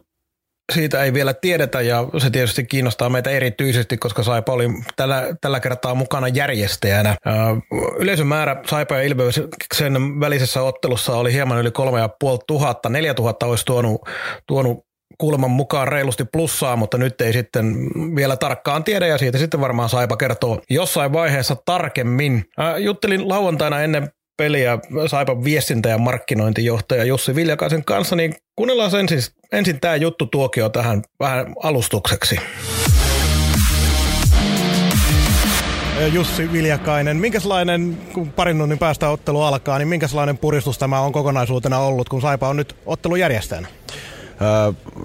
[0.72, 5.60] siitä ei vielä tiedetä ja se tietysti kiinnostaa meitä erityisesti, koska Saipa oli tällä, tällä
[5.60, 7.16] kertaa mukana järjestäjänä.
[7.98, 12.92] Yleisömäärä Saipa ja Ilveksen välisessä ottelussa oli hieman yli 3500.
[12.92, 14.00] 4000 olisi tuonut,
[14.46, 14.86] tuonut
[15.18, 17.74] kuuleman mukaan reilusti plussaa, mutta nyt ei sitten
[18.16, 22.44] vielä tarkkaan tiedä ja siitä sitten varmaan Saipa kertoo jossain vaiheessa tarkemmin.
[22.78, 29.20] Juttelin lauantaina ennen peliä Saipan viestintä- ja markkinointijohtaja Jussi Viljakaisen kanssa, niin kuunnellaan ensin,
[29.52, 32.40] ensin tämä juttu tuokio tähän vähän alustukseksi.
[36.12, 41.78] Jussi Viljakainen, minkälainen, kun parin tunnin päästä ottelu alkaa, niin minkälainen puristus tämä on kokonaisuutena
[41.78, 43.68] ollut, kun Saipa on nyt ottelu järjestäjänä?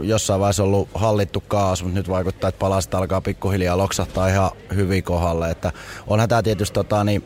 [0.01, 5.03] Jossain vaiheessa ollut hallittu kaas, mutta nyt vaikuttaa, että palasta alkaa pikkuhiljaa loksahtaa ihan hyvin
[5.03, 5.51] kohdalle.
[5.51, 5.71] Että
[6.07, 7.23] onhan tämä tietysti tota, niin,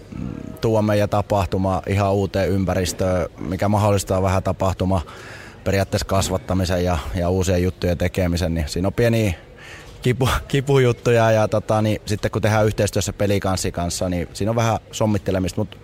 [0.62, 5.02] tuo meidän tapahtuma ihan uuteen ympäristöön, mikä mahdollistaa vähän tapahtuma
[5.64, 8.54] periaatteessa kasvattamisen ja, ja uusien juttujen tekemisen.
[8.54, 9.36] Niin siinä on pieni
[10.02, 14.80] kipu, kipujuttuja ja tota, niin, sitten kun tehdään yhteistyössä pelikanssi kanssa, niin siinä on vähän
[14.92, 15.78] sommittelemista, mutta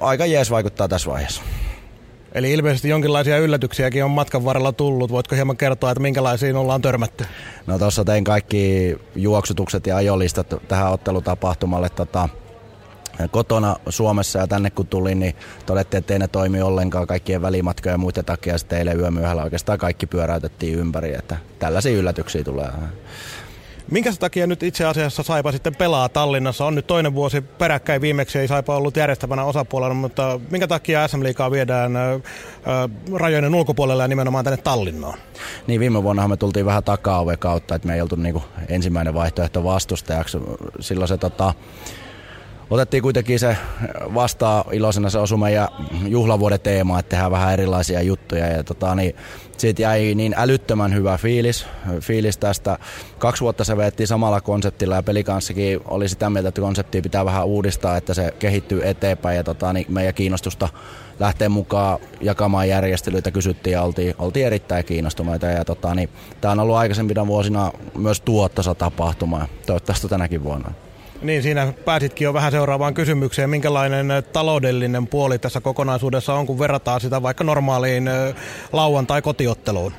[0.00, 1.42] aika jees vaikuttaa tässä vaiheessa.
[2.34, 5.10] Eli ilmeisesti jonkinlaisia yllätyksiäkin on matkan varrella tullut.
[5.12, 7.24] Voitko hieman kertoa, että minkälaisiin ollaan törmätty?
[7.66, 12.28] No tuossa tein kaikki juoksutukset ja ajolistat tähän ottelutapahtumalle tota,
[13.30, 15.34] kotona Suomessa ja tänne kun tulin, niin
[15.66, 18.58] todettiin, että ei ne toimi ollenkaan kaikkien välimatkojen ja muiden takia.
[18.58, 22.68] Sitten eilen yömyöhällä oikeastaan kaikki pyöräytettiin ympäri, että tällaisia yllätyksiä tulee.
[23.90, 26.64] Minkä takia nyt itse asiassa Saipa sitten pelaa Tallinnassa?
[26.64, 31.22] On nyt toinen vuosi peräkkäin viimeksi, ei Saipa ollut järjestävänä osapuolella, mutta minkä takia SM
[31.22, 32.20] Liigaa viedään äh,
[33.14, 35.18] rajojen ulkopuolelle ja nimenomaan tänne Tallinnaan?
[35.66, 39.64] Niin viime vuonna me tultiin vähän takaa kautta, että me ei oltu niinku ensimmäinen vaihtoehto
[39.64, 40.38] vastustajaksi.
[40.80, 41.54] Silloin se tota,
[42.70, 43.56] otettiin kuitenkin se
[44.14, 45.68] vastaan iloisena se osui meidän
[46.06, 48.46] juhlavuoden teema, että tehdään vähän erilaisia juttuja.
[48.46, 49.16] Ja tota, niin,
[49.56, 51.66] siitä jäi niin älyttömän hyvä fiilis,
[52.00, 52.78] fiilis tästä.
[53.18, 57.46] Kaksi vuotta se veettiin samalla konseptilla ja pelikanssakin oli sitä mieltä, että konseptia pitää vähän
[57.46, 60.68] uudistaa, että se kehittyy eteenpäin ja tota, niin meidän kiinnostusta
[61.20, 65.46] lähteä mukaan jakamaan järjestelyitä kysyttiin ja oltiin, oltiin erittäin kiinnostuneita.
[65.46, 66.08] Ja tota, niin,
[66.40, 70.83] tämä on ollut aikaisempina vuosina myös tuottosa tapahtuma ja toivottavasti tänäkin vuonna.
[71.24, 73.50] Niin, siinä pääsitkin jo vähän seuraavaan kysymykseen.
[73.50, 78.10] Minkälainen taloudellinen puoli tässä kokonaisuudessa on, kun verrataan sitä vaikka normaaliin
[78.72, 79.92] lauantai kotiotteluun?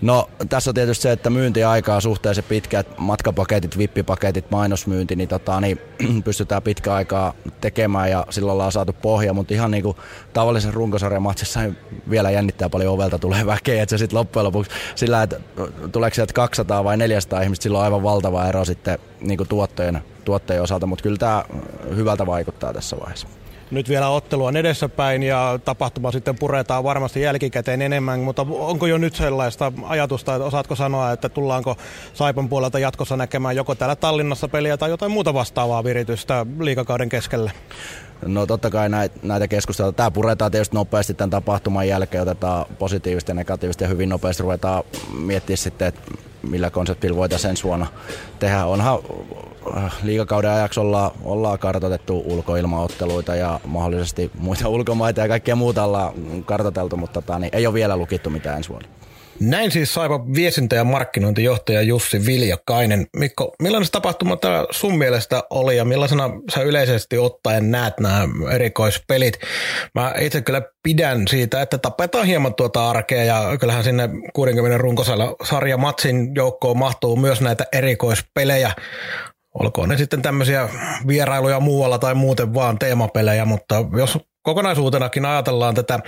[0.00, 5.78] No tässä on tietysti se, että myyntiaikaa suhteellisen pitkät matkapaketit, vippipaketit, mainosmyynti, niin, tota, niin
[6.24, 9.96] pystytään pitkä aikaa tekemään ja silloin ollaan saatu pohja, mutta ihan niin kuin
[10.32, 11.76] tavallisen runkosarjan matsissa niin
[12.10, 15.40] vielä jännittää paljon ovelta tulee väkeä, että se sitten loppujen lopuksi sillä, että
[15.92, 20.02] tuleeko sieltä 200 vai 400 ihmistä, silloin on aivan valtava ero sitten niin kuin tuottojen,
[20.24, 21.44] tuottojen osalta, mutta kyllä tämä
[21.96, 23.28] hyvältä vaikuttaa tässä vaiheessa.
[23.70, 28.98] Nyt vielä ottelu on edessäpäin ja tapahtuma sitten puretaan varmasti jälkikäteen enemmän, mutta onko jo
[28.98, 31.76] nyt sellaista ajatusta, että osaatko sanoa, että tullaanko
[32.14, 37.50] Saipan puolelta jatkossa näkemään joko täällä Tallinnassa peliä tai jotain muuta vastaavaa viritystä liikakauden keskellä?
[38.26, 39.96] No totta kai näitä, näitä keskusteluita.
[39.96, 44.84] Tämä puretaan tietysti nopeasti tämän tapahtuman jälkeen, otetaan positiivista ja negatiivista ja hyvin nopeasti ruvetaan
[45.18, 46.00] miettiä sitten, että
[46.42, 47.86] millä konseptilla voitaisiin ensi vuonna
[48.38, 48.64] tehdä.
[48.64, 48.98] Onhan
[50.02, 56.12] liikakauden ajaksi ollaan, ollaan kartoitettu ulkoilmaotteluita ja mahdollisesti muita ulkomaita ja kaikkea muuta ollaan
[56.44, 58.88] kartoiteltu, mutta tota, niin ei ole vielä lukittu mitään ensi vuonna.
[59.40, 63.06] Näin siis saiva viestintä- ja markkinointijohtaja Jussi Viljakainen.
[63.16, 69.38] Mikko, millainen tapahtuma tämä sun mielestä oli ja millaisena sä yleisesti ottaen näet nämä erikoispelit?
[69.94, 75.36] Mä itse kyllä pidän siitä, että tapetaan hieman tuota arkea ja kyllähän sinne 60 runkosella
[75.44, 78.72] sarja matsin joukkoon mahtuu myös näitä erikoispelejä.
[79.60, 80.68] Olkoon ne sitten tämmöisiä
[81.06, 86.00] vierailuja muualla tai muuten vaan teemapelejä, mutta jos kokonaisuutenakin ajatellaan tätä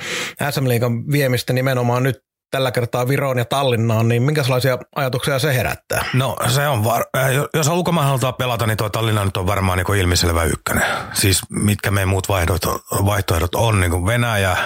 [0.50, 2.16] SM Liigan viemistä nimenomaan nyt
[2.50, 6.04] tällä kertaa Viroon ja Tallinnaan, niin minkälaisia ajatuksia se herättää?
[6.14, 9.78] No se on, var- äh, jos ulkomaan halutaan pelata, niin tuo Tallinna nyt on varmaan
[9.78, 10.86] niin ilmiselvä ykkönen.
[11.12, 14.56] Siis mitkä meidän muut vaihtoehdot, vaihtoehdot on, niin kuin Venäjä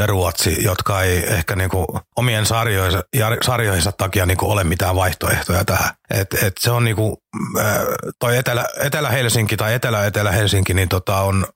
[0.00, 1.86] ja Ruotsi, jotka ei ehkä niin kuin
[2.16, 3.02] omien sarjoissa,
[3.42, 5.90] sarjoissa takia niin kuin ole mitään vaihtoehtoja tähän.
[6.10, 7.16] Et, et se on niin kuin,
[7.58, 7.76] äh,
[8.18, 11.46] toi Etelä, Etelä-Helsinki tai Etelä-Etelä-Helsinki, niin tota on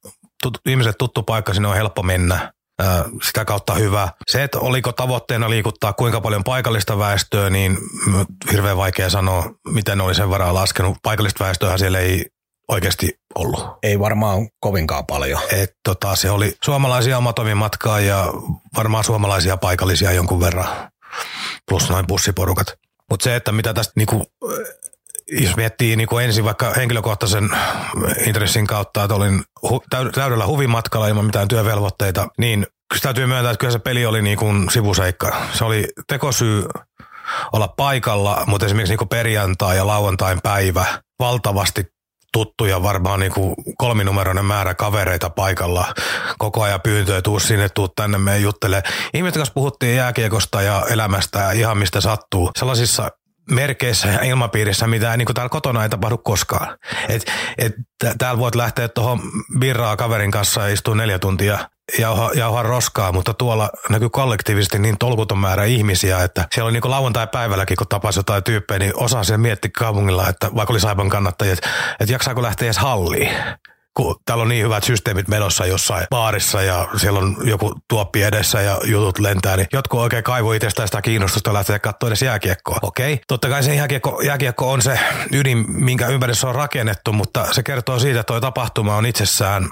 [0.42, 2.52] tut, ihmiset tuttu paikka, sinne on helppo mennä
[3.22, 4.08] sitä kautta hyvä.
[4.30, 7.78] Se, että oliko tavoitteena liikuttaa kuinka paljon paikallista väestöä, niin
[8.52, 10.98] hirveän vaikea sanoa, miten oli sen varaa laskenut.
[11.02, 12.26] Paikallista väestöä siellä ei
[12.68, 13.66] oikeasti ollut.
[13.82, 15.40] Ei varmaan kovinkaan paljon.
[15.52, 17.20] Et, tota, se oli suomalaisia
[17.54, 18.26] matkaa ja
[18.76, 20.90] varmaan suomalaisia paikallisia jonkun verran,
[21.68, 22.66] plus noin bussiporukat.
[23.10, 24.26] Mutta se, että mitä tästä niinku,
[25.30, 27.50] jos miettii niin kuin ensin vaikka henkilökohtaisen
[28.26, 32.66] intressin kautta, että olin hu- täydellä huvimatkalla ilman mitään työvelvoitteita, niin
[33.02, 35.36] täytyy myöntää, että kyllä se peli oli niin kuin sivuseikka.
[35.52, 36.64] Se oli tekosyy
[37.52, 40.84] olla paikalla, mutta esimerkiksi niin kuin perjantai ja lauantain päivä
[41.20, 41.93] valtavasti
[42.34, 45.94] tuttuja, varmaan niin kuin kolminumeroinen määrä kavereita paikalla.
[46.38, 48.82] Koko ajan pyyntöjä, tuu sinne, tuu tänne, me juttele.
[49.14, 52.50] Ihmiset kanssa puhuttiin jääkiekosta ja elämästä ja ihan mistä sattuu.
[52.58, 53.10] Sellaisissa
[53.50, 56.78] merkeissä ja ilmapiirissä, mitä niin kuin täällä kotona ei tapahdu koskaan.
[57.08, 57.22] Et,
[57.58, 57.72] et,
[58.18, 59.20] täällä voit lähteä tuohon
[59.58, 61.68] birraa kaverin kanssa ja istua neljä tuntia
[61.98, 66.90] jauha, jauha roskaa, mutta tuolla näkyy kollektiivisesti niin tolkuton määrä ihmisiä, että siellä oli niin
[66.90, 71.52] lauantai-päivälläkin, kun tapasi jotain tyyppejä, niin osa siellä mietti kaupungilla, että vaikka oli Saipan kannattajia,
[71.52, 71.68] että,
[72.00, 73.30] että jaksaako lähteä edes halliin
[73.96, 78.60] kun täällä on niin hyvät systeemit menossa jossain baarissa ja siellä on joku tuoppi edessä
[78.60, 82.78] ja jutut lentää, niin jotkut oikein kaivu itsestään sitä kiinnostusta lähteä katsoa edes jääkiekkoa.
[82.82, 84.98] Okei, totta kai se jääkiekko, jääkiekko on se
[85.32, 89.68] ydin, minkä ympärissä on rakennettu, mutta se kertoo siitä, että tuo tapahtuma on itsessään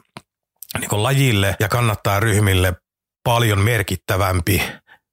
[0.79, 2.77] niin lajille ja kannattaa ryhmille
[3.25, 4.63] paljon merkittävämpi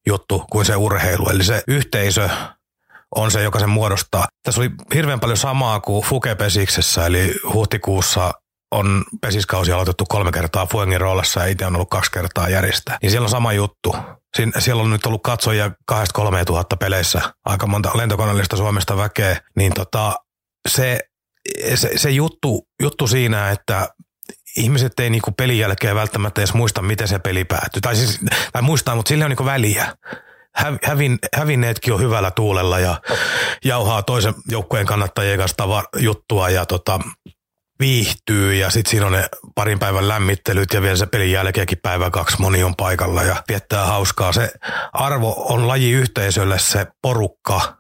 [0.08, 1.30] juttu kuin se urheilu.
[1.30, 2.30] Eli se yhteisö
[3.16, 4.28] on se, joka sen muodostaa.
[4.44, 8.32] Tässä oli hirveän paljon samaa kuin Fukepesiksessä, eli huhtikuussa
[8.72, 12.98] on pesiskausi aloitettu kolme kertaa Fuengin roolassa ja itse on ollut kaksi kertaa järjestää.
[13.02, 13.96] Niin siellä on sama juttu.
[14.38, 16.02] Siin, siellä on nyt ollut katsojia 2-3
[16.46, 20.16] tuhatta peleissä, aika monta lentokoneellista Suomesta väkeä, niin tota,
[20.68, 21.00] se,
[21.76, 23.90] se, se juttu, juttu siinä, että
[24.58, 27.82] ihmiset ei niinku pelin jälkeen välttämättä edes muista, miten se peli päättyi.
[27.82, 28.20] Tai, siis,
[28.54, 29.96] tai muistaa, mutta sillä on niinku väliä.
[30.84, 33.02] Hävin, hävinneetkin on hyvällä tuulella ja
[33.66, 37.00] jauhaa toisen joukkueen kannattajien kanssa juttua ja tota,
[37.80, 42.10] viihtyy ja sitten siinä on ne parin päivän lämmittelyt ja vielä se pelin jälkeenkin päivä
[42.10, 44.34] kaksi moni on paikalla ja viettää hauskaa.
[44.34, 44.52] Se
[44.94, 47.79] arvo on laji yhteisölle se porukka,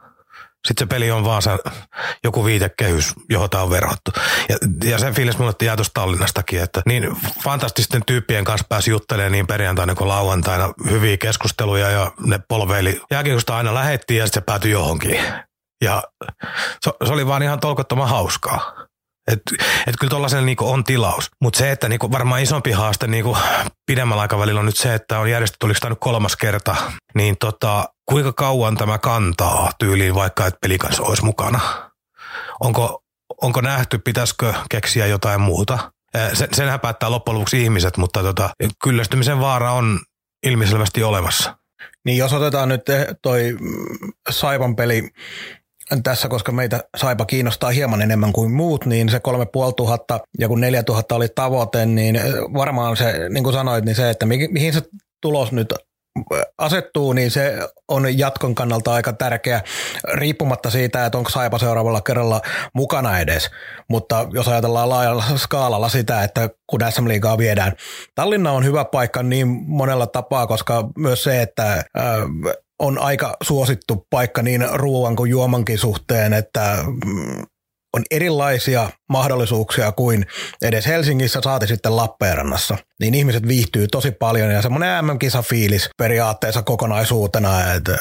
[0.67, 1.51] sitten se peli on vaan se
[2.23, 4.11] joku viitekehys, johon tämä on verhottu.
[4.49, 9.31] Ja, ja sen fiilis mulle jää tuosta Tallinnastakin, että niin fantastisten tyyppien kanssa pääsi juttelemaan
[9.31, 13.01] niin perjantaina kuin lauantaina hyviä keskusteluja ja ne polveili.
[13.11, 15.19] Jääkiekosta aina lähetti ja sitten se päätyi johonkin.
[15.83, 16.03] Ja
[16.81, 18.88] se, se oli vaan ihan tolkottoman hauskaa.
[19.31, 19.41] Et,
[19.87, 21.29] et kyllä tuollaisella niinku on tilaus.
[21.41, 23.37] Mutta se, että niinku varmaan isompi haaste niinku
[23.85, 26.75] pidemmällä aikavälillä on nyt se, että on järjestetty, oliko tämä nyt kolmas kerta,
[27.15, 31.59] niin tota, kuinka kauan tämä kantaa tyyliin vaikka, että pelikansa olisi mukana?
[32.59, 33.03] Onko,
[33.41, 35.91] onko nähty, pitäisikö keksiä jotain muuta?
[36.33, 38.49] Sen, senhän päättää loppujen lopuksi ihmiset, mutta tota,
[38.83, 39.99] kyllästymisen vaara on
[40.45, 41.57] ilmiselvästi olemassa.
[42.05, 42.81] Niin jos otetaan nyt
[43.21, 43.57] toi
[44.29, 45.09] Saipan peli
[46.03, 51.15] tässä, koska meitä Saipa kiinnostaa hieman enemmän kuin muut, niin se 3500 ja kun 4000
[51.15, 52.19] oli tavoite, niin
[52.53, 54.81] varmaan se, niin kuin sanoit, niin se, että mihin se
[55.21, 55.73] tulos nyt
[56.57, 59.61] asettuu, niin se on jatkon kannalta aika tärkeä,
[60.13, 62.41] riippumatta siitä, että onko Saipa seuraavalla kerralla
[62.73, 63.49] mukana edes.
[63.89, 67.73] Mutta jos ajatellaan laajalla skaalalla sitä, että kun SM Liigaa viedään,
[68.15, 71.83] Tallinna on hyvä paikka niin monella tapaa, koska myös se, että
[72.79, 77.43] on aika suosittu paikka niin ruoan kuin juomankin suhteen, että mm,
[77.93, 80.25] on erilaisia mahdollisuuksia kuin
[80.61, 82.77] edes Helsingissä saati sitten Lappeenrannassa.
[82.99, 87.97] Niin ihmiset viihtyy tosi paljon ja semmoinen MM-kisafiilis periaatteessa kokonaisuutena, että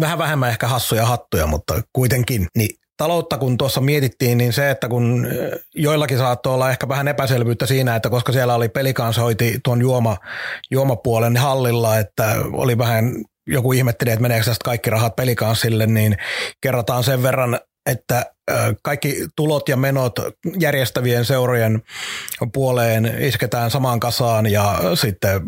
[0.00, 2.46] vähän vähemmän ehkä hassuja hattuja, mutta kuitenkin.
[2.56, 5.26] Niin taloutta kun tuossa mietittiin, niin se, että kun
[5.74, 10.16] joillakin saattoi olla ehkä vähän epäselvyyttä siinä, että koska siellä oli pelikansa hoiti tuon juoma,
[10.70, 13.14] juomapuolen hallilla, että oli vähän
[13.46, 16.16] joku ihmetteli, että meneekö tästä kaikki rahat pelikanssille, niin
[16.62, 18.26] kerrotaan sen verran, että
[18.82, 20.12] kaikki tulot ja menot
[20.58, 21.82] järjestävien seurojen
[22.52, 25.40] puoleen isketään samaan kasaan ja sitten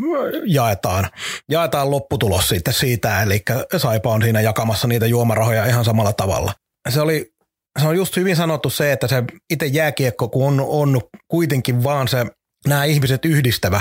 [0.46, 1.08] jaetaan,
[1.50, 3.42] jaetaan lopputulos sitten siitä, eli
[3.76, 6.52] Saipa on siinä jakamassa niitä juomarahoja ihan samalla tavalla.
[6.88, 7.32] Se oli
[7.80, 12.08] se on just hyvin sanottu se, että se itse jääkiekko, kun on, on kuitenkin vaan
[12.08, 12.26] se
[12.66, 13.80] nämä ihmiset yhdistävä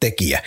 [0.00, 0.42] tekijä.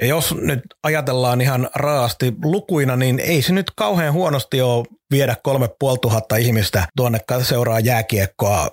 [0.00, 5.36] Ja jos nyt ajatellaan ihan raasti lukuina, niin ei se nyt kauhean huonosti ole viedä
[5.42, 5.68] kolme
[6.02, 8.70] tuhatta ihmistä tuonne seuraa jääkiekkoa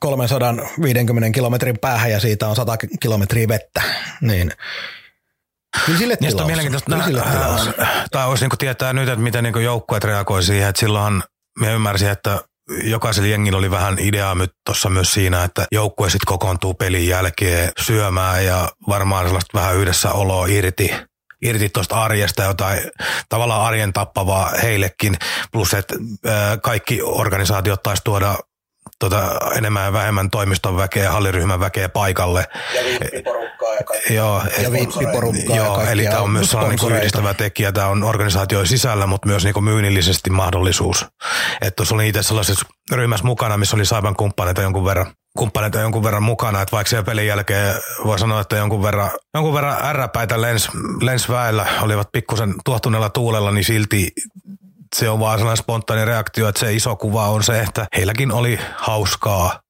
[0.00, 3.82] 350 kilometrin päähän ja siitä on 100 kilometriä vettä.
[4.20, 4.52] Niin
[5.86, 6.36] Kyllä sille tilaus.
[6.36, 6.90] Niin mielenkiintoista.
[6.90, 7.70] Kyllä sille tilaus.
[8.12, 11.22] Tai olisi niin tietää nyt, että miten niin joukkueet reagoi siihen, että silloin
[11.60, 12.40] me ymmärsin, että
[12.82, 18.44] jokaisella jengillä oli vähän ideaa tuossa myös siinä, että joukkue sitten kokoontuu pelin jälkeen syömään
[18.44, 20.90] ja varmaan sellaista vähän yhdessä oloa irti
[21.44, 22.80] irti tuosta arjesta jotain
[23.28, 25.16] tavallaan arjen tappavaa heillekin.
[25.52, 25.94] Plus, että
[26.62, 28.38] kaikki organisaatiot taisi tuoda
[29.10, 32.46] tuota, enemmän ja vähemmän toimiston väkeä, halliryhmän väkeä paikalle.
[32.74, 34.16] Ja viippiporukkaa ja kaikkea.
[34.16, 37.72] Joo, ja viippiporukkaa joo, ja eli tämä on myös sellainen niin yhdistävä tekijä.
[37.72, 41.06] Tämä on organisaatio sisällä, mutta myös niin myynnillisesti mahdollisuus.
[41.60, 45.06] Että tuossa oli itse sellaisessa ryhmässä mukana, missä oli Saiban kumppaneita jonkun verran
[45.38, 49.54] kumppaneita jonkun verran mukana, että vaikka siellä pelin jälkeen voi sanoa, että jonkun verran, jonkun
[49.54, 50.68] verran ärräpäitä lens,
[51.00, 54.12] lensväellä olivat pikkusen tuottuneella tuulella, niin silti
[54.94, 58.58] se on vaan sellainen spontaani reaktio, että se iso kuva on se, että heilläkin oli
[58.76, 59.60] hauskaa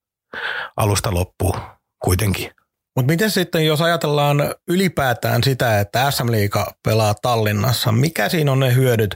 [0.76, 1.60] alusta loppuun
[2.04, 2.50] kuitenkin.
[2.96, 8.60] Mutta miten sitten, jos ajatellaan ylipäätään sitä, että SM Liiga pelaa Tallinnassa, mikä siinä on
[8.60, 9.14] ne hyödyt?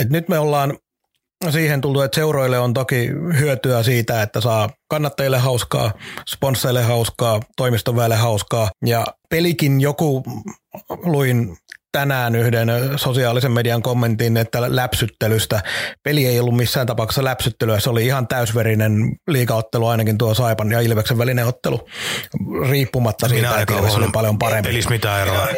[0.00, 0.78] Et nyt me ollaan
[1.50, 5.92] siihen tultu, että seuroille on toki hyötyä siitä, että saa kannattajille hauskaa,
[6.28, 8.70] sponsseille hauskaa, toimiston väelle hauskaa.
[8.86, 10.24] Ja pelikin joku,
[10.90, 11.56] luin
[11.94, 15.60] tänään yhden sosiaalisen median kommentin, että läpsyttelystä.
[16.02, 18.92] Peli ei ollut missään tapauksessa läpsyttelyä, se oli ihan täysverinen
[19.30, 21.88] liikaottelu ainakin tuo Saipan ja Ilveksen välinen ottelu,
[22.70, 24.68] riippumatta Minä siitä, että Ilves oli paljon parempi.
[24.68, 25.48] Pelissä mitään eroa.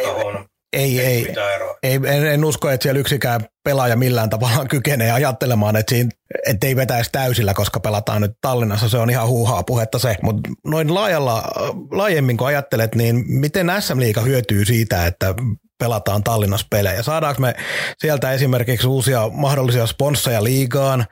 [0.73, 1.35] Ei, ei,
[1.83, 6.09] ei en, en, usko, että siellä yksikään pelaaja millään tavalla kykenee ajattelemaan, että, siinä,
[6.47, 8.89] että ei vetäisi täysillä, koska pelataan nyt Tallinnassa.
[8.89, 10.15] Se on ihan huuhaa puhetta se.
[10.21, 11.43] Mutta noin laajalla,
[11.91, 15.35] laajemmin kun ajattelet, niin miten SM Liiga hyötyy siitä, että
[15.79, 17.03] pelataan Tallinnassa pelejä?
[17.03, 17.55] Saadaanko me
[17.97, 21.05] sieltä esimerkiksi uusia mahdollisia sponsseja liigaan?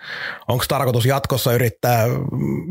[0.48, 2.08] Onko tarkoitus jatkossa yrittää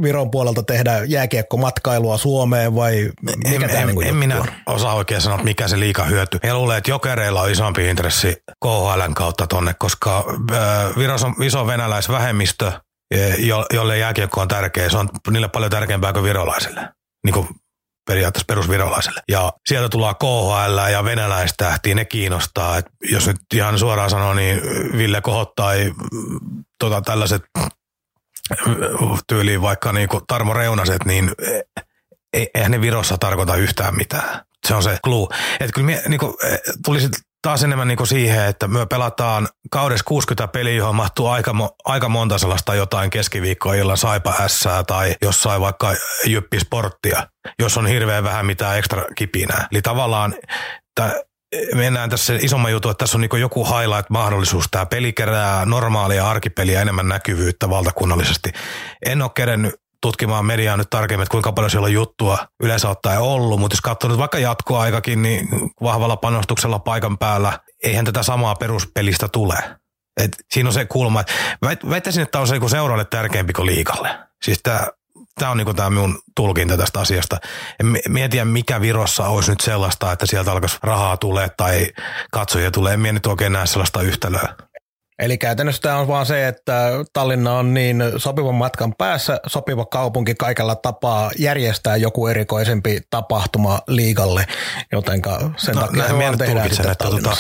[0.03, 5.21] Viron puolelta tehdä jääkiekkomatkailua Suomeen vai mikä en, tämä en, niin en minä osaa oikein
[5.21, 6.39] sanoa, mikä se liika hyöty.
[6.43, 11.67] Ja luulen, että jokereilla on isompi intressi KHLn kautta tonne, koska äh, Viros on iso
[11.67, 12.73] venäläisvähemmistö,
[13.39, 14.89] jo, jolle jääkiekko on tärkeä.
[14.89, 16.89] Se on niille paljon tärkeämpää kuin virolaisille.
[17.25, 17.49] Niin kuin
[18.07, 19.21] periaatteessa perusvirolaiselle.
[19.29, 22.79] Ja sieltä tullaan KHL ja venäläistähtiä, ne kiinnostaa.
[22.79, 24.61] Et jos nyt ihan suoraan sanoo, niin
[24.97, 25.93] Ville Kohot tai
[26.79, 27.43] tota, tällaiset
[29.29, 31.31] tyyliin vaikka niin Tarmo Reunaset, niin
[32.55, 34.41] eihän ne Virossa tarkoita yhtään mitään.
[34.69, 35.29] Se on se clue.
[35.61, 36.35] Että kyllä mie, niin kuin,
[36.85, 37.09] tulisi
[37.45, 42.09] taas enemmän niin kuin siihen, että me pelataan kaudessa 60 peliä, johon mahtuu aika, aika
[42.09, 45.95] monta sellaista jotain keskiviikkoa illan saipa ässää tai jossain vaikka
[46.27, 47.27] jyppisporttia,
[47.59, 49.69] jos on hirveän vähän mitään ekstra kipinää.
[49.73, 50.35] Eli tavallaan
[51.01, 54.69] t- mennään tässä isomman jutun, että tässä on niin joku highlight-mahdollisuus.
[54.71, 58.53] Tämä peli kerää normaalia arkipeliä enemmän näkyvyyttä valtakunnallisesti.
[59.07, 59.75] En ole kerennyt
[60.05, 63.81] tutkimaan mediaa nyt tarkemmin, että kuinka paljon siellä on juttua yleensä ottaen ollut, mutta jos
[63.81, 65.49] katsoo nyt vaikka jatkoaikakin, niin
[65.83, 69.55] vahvalla panostuksella paikan päällä, eihän tätä samaa peruspelistä tule.
[70.23, 71.35] Et siinä on se kulma, että
[71.91, 74.19] väittäisin, että tämä on se niin seuraalle tärkeämpi kuin liikalle.
[74.45, 74.87] Siis tämä
[75.39, 77.39] Tämä on niin tämä minun tulkinta tästä asiasta.
[77.81, 81.89] En mietiä, mikä Virossa olisi nyt sellaista, että sieltä alkaisi rahaa tulee tai
[82.33, 82.95] katsoja tulee.
[82.95, 84.55] En mieti oikein näe sellaista yhtälöä.
[85.19, 90.35] Eli käytännössä tämä on vaan se, että Tallinna on niin sopivan matkan päässä, sopiva kaupunki
[90.35, 94.47] kaikella tapaa järjestää joku erikoisempi tapahtuma liigalle,
[94.93, 95.23] joten
[95.57, 97.37] sen no, takia me tehdään sitä että tuota,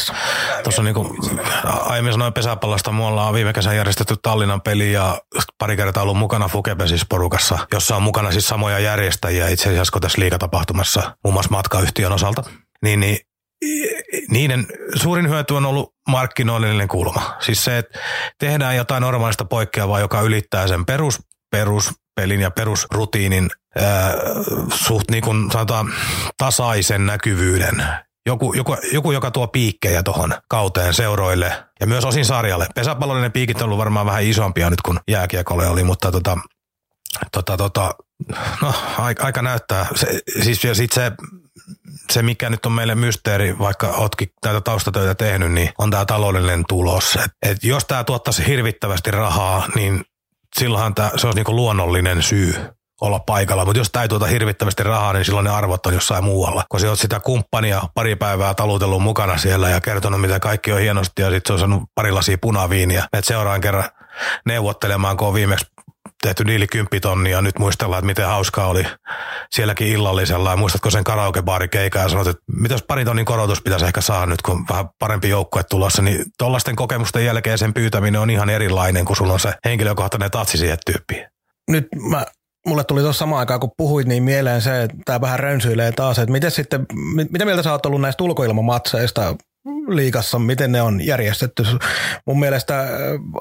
[0.63, 1.09] Tuossa niin kuin
[1.63, 5.19] aiemmin sanoin pesäpallosta, mulla on viime kesän järjestetty Tallinnan peli ja
[5.59, 10.03] pari kertaa ollut mukana Fukepesis porukassa, jossa on mukana siis samoja järjestäjiä itse asiassa kuin
[10.03, 12.43] tässä liigatapahtumassa, muun muassa matkayhtiön osalta.
[12.83, 13.19] Niin, niin
[14.31, 17.37] niiden suurin hyöty on ollut markkinoillinen kulma.
[17.41, 17.99] Siis se, että
[18.39, 24.15] tehdään jotain normaalista poikkeavaa, joka ylittää sen perus, peruspelin ja perusrutiinin ää,
[24.75, 25.93] suht niin kuin sanotaan
[26.39, 27.87] tasaisen näkyvyyden.
[28.27, 32.67] Joku, joku, joku, joka tuo piikkejä tuohon kauteen seuroille ja myös osin sarjalle.
[32.75, 36.39] Pesäpallollinen piikit on ollut varmaan vähän isompia nyt kuin jääkiekolle oli, mutta tota,
[37.33, 37.95] tota, tota,
[38.63, 39.87] no, aika, aika näyttää.
[39.95, 41.13] Se, siis ja sit se
[42.13, 46.65] se, mikä nyt on meille mysteeri, vaikka ootkin näitä taustatöitä tehnyt, niin on tämä taloudellinen
[46.69, 47.19] tulos.
[47.25, 50.05] Et, et jos tämä tuottaisi hirvittävästi rahaa, niin
[50.59, 52.55] silloinhan tää, se olisi niinku luonnollinen syy
[53.01, 53.65] olla paikalla.
[53.65, 56.65] Mutta jos tämä ei tuota hirvittävästi rahaa, niin silloin ne arvot on jossain muualla.
[56.69, 60.81] Kun sä oot sitä kumppania pari päivää talutellut mukana siellä ja kertonut, mitä kaikki on
[60.81, 63.09] hienosti ja sitten se on saanut pari lasia punaviiniä.
[63.13, 63.85] Et seuraan kerran
[64.47, 65.67] neuvottelemaan, kun on viimeksi
[66.25, 68.87] tehty diili kymppitonnia nyt muistellaan, että miten hauskaa oli
[69.51, 70.51] sielläkin illallisella.
[70.51, 74.27] Ja muistatko sen karaokebaarikeikan ja sanoit, että mitä jos pari tonnin korotus pitäisi ehkä saada
[74.27, 79.05] nyt, kun vähän parempi joukkue tulossa, niin tuollaisten kokemusten jälkeen sen pyytäminen on ihan erilainen,
[79.05, 81.27] kun sulla on se henkilökohtainen tatsi siihen tyyppiin.
[81.71, 82.27] Nyt mä
[82.67, 86.19] mulle tuli tuossa samaan aikaan, kun puhuit, niin mieleen se, että tämä vähän rönsyilee taas,
[86.19, 86.87] että miten sitten,
[87.31, 89.37] mitä mieltä sä oot ollut näistä ulkoilmamatseista
[89.89, 91.67] liikassa, miten ne on järjestetty?
[92.27, 92.87] Mun mielestä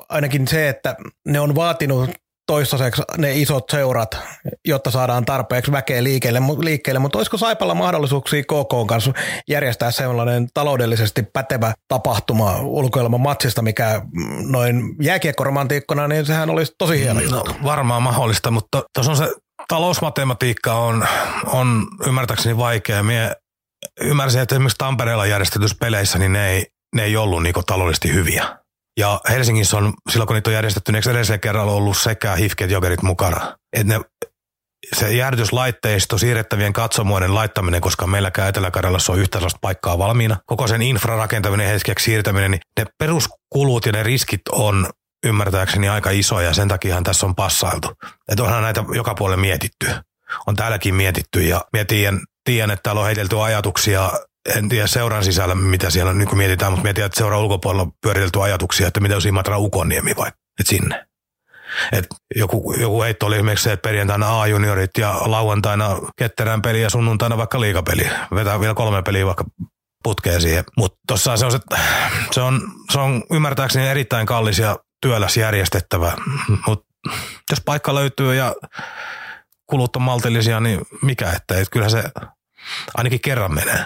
[0.09, 0.95] ainakin se, että
[1.27, 2.09] ne on vaatinut
[2.47, 4.17] toistaiseksi ne isot seurat,
[4.65, 6.99] jotta saadaan tarpeeksi väkeä liikkeelle, liikkeelle.
[6.99, 9.13] mutta olisiko Saipalla mahdollisuuksia KK kanssa
[9.49, 14.01] järjestää sellainen taloudellisesti pätevä tapahtuma ulkoilman matsista, mikä
[14.49, 19.33] noin jääkiekkoromantiikkona, niin sehän olisi tosi hieno no, varmaan mahdollista, mutta tuossa on se
[19.67, 21.07] talousmatematiikka on,
[21.45, 23.03] on ymmärtääkseni vaikea.
[23.03, 23.35] Mie
[24.01, 26.65] ymmärsin, että esimerkiksi Tampereella järjestetyissä peleissä, niin ne ei,
[26.95, 28.62] ne ei ollut niin taloudellisesti hyviä
[28.97, 33.01] ja Helsingissä on, silloin kun niitä on järjestetty, niin edellisellä kerralla ollut sekä hifket jokerit
[33.01, 33.57] mukana.
[33.73, 34.01] Että ne,
[34.95, 40.37] se jäähdytyslaitteisto, siirrettävien katsomoiden laittaminen, koska meilläkään Etelä-Karjalassa on yhtä sellaista paikkaa valmiina.
[40.45, 44.89] Koko sen infrarakentaminen hetkeksi siirtäminen, niin ne peruskulut ja ne riskit on
[45.25, 47.91] ymmärtääkseni aika isoja, sen takiahan tässä on passailtu.
[48.31, 49.87] Että onhan näitä joka puolella mietitty.
[50.47, 54.11] On täälläkin mietitty ja tiedän, tiedän, että täällä on heitelty ajatuksia
[54.55, 58.41] en tiedä seuran sisällä, mitä siellä niin mietitään, mutta mietin, että seuran ulkopuolella on pyöritelty
[58.43, 61.05] ajatuksia, että mitä olisi Imatra Ukoniemi vai, että sinne.
[61.91, 66.89] Et joku, joku heitto oli esimerkiksi se, että perjantaina A-juniorit ja lauantaina ketterään peli ja
[66.89, 68.09] sunnuntaina vaikka liikapeli.
[68.35, 69.45] Vetää vielä kolme peliä vaikka
[70.03, 70.63] putkeen siihen.
[70.77, 71.59] Mutta tuossa se on, se,
[72.31, 76.11] se, on, se on ymmärtääkseni erittäin kallis ja työläs järjestettävä.
[76.67, 76.85] Mutta
[77.49, 78.55] jos paikka löytyy ja
[79.67, 81.61] kulut on maltillisia, niin mikä ettei.
[81.61, 82.03] Et kyllähän se
[82.97, 83.85] ainakin kerran menee.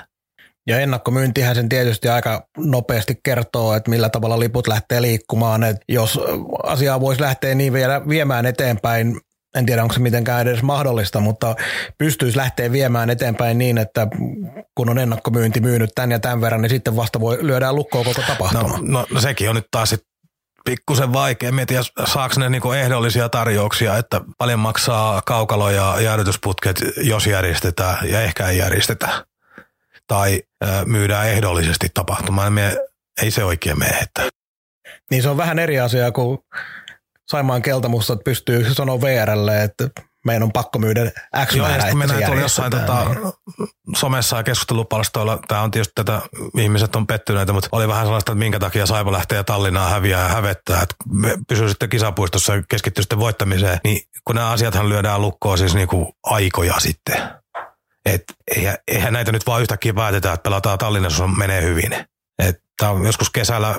[0.67, 5.63] Ja ennakkomyyntihän sen tietysti aika nopeasti kertoo, että millä tavalla liput lähtee liikkumaan.
[5.63, 6.19] Että jos
[6.63, 9.19] asiaa voisi lähteä niin vielä viemään eteenpäin,
[9.55, 11.55] en tiedä onko se mitenkään edes mahdollista, mutta
[11.97, 14.07] pystyisi lähteä viemään eteenpäin niin, että
[14.75, 18.21] kun on ennakkomyynti myynyt tämän ja tämän verran, niin sitten vasta voi lyödään lukkoon koko
[18.27, 18.77] tapahtuma.
[18.77, 20.01] No, no, no sekin on nyt taas sit
[20.65, 27.27] pikkusen vaikea miettiä, saako ne niinku ehdollisia tarjouksia, että paljon maksaa kaukalo ja jäädytysputket, jos
[27.27, 29.25] järjestetään ja ehkä ei järjestetä.
[30.07, 32.53] Tai ö, myydään ehdollisesti tapahtumaan.
[32.53, 32.77] Me,
[33.21, 33.97] ei se oikein mene.
[33.97, 34.29] Että.
[35.11, 36.43] Niin se on vähän eri asia, kun
[37.29, 39.89] Saimaan keltamustat pystyy sanoa VRlle, että
[40.25, 41.11] meidän on pakko myydä
[41.45, 43.05] X Joo, määrä, ja sitten että mennään tuolla jossain tota,
[43.95, 45.39] somessa ja keskustelupalstoilla.
[45.47, 46.21] Tämä on tietysti tätä,
[46.57, 50.27] ihmiset on pettyneitä, mutta oli vähän sellaista, että minkä takia Saipa lähtee Tallinnaan häviää ja
[50.27, 50.81] hävettää.
[50.81, 53.79] Että me pysyy sitten kisapuistossa ja keskittyy sitten voittamiseen.
[53.83, 57.29] Niin kun nämä asiathan lyödään lukkoon siis niinku aikoja sitten.
[58.13, 58.23] Et
[58.55, 61.93] eihän, eihän näitä nyt vaan yhtäkkiä päätetä, että pelataan Tallinnassa, jos menee hyvin.
[62.39, 63.75] Et tää on joskus kesällä,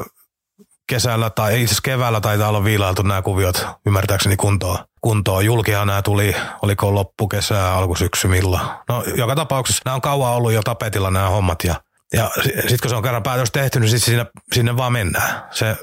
[0.89, 4.79] kesällä tai itse keväällä taitaa olla viilailtu nämä kuviot ymmärtääkseni kuntoon.
[5.01, 5.45] kuntoon.
[5.45, 8.62] Julkihan nämä tuli, oliko loppukesää, alkusyksy milloin.
[8.89, 11.74] No joka tapauksessa nämä on kauan ollut jo tapetilla nämä hommat ja,
[12.12, 15.43] ja sitten kun se on kerran päätös tehty, niin sitten sinne, sinne vaan mennään.
[15.51, 15.76] Se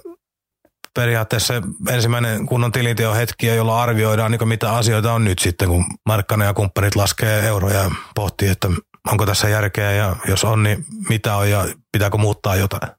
[0.95, 5.85] periaatteessa se ensimmäinen kunnon tilinteon hetki, jolla arvioidaan niin mitä asioita on nyt sitten, kun
[6.05, 8.67] Markkanen ja kumppanit laskee euroja ja pohtii, että
[9.11, 12.91] onko tässä järkeä ja jos on, niin mitä on ja pitääkö muuttaa jotain.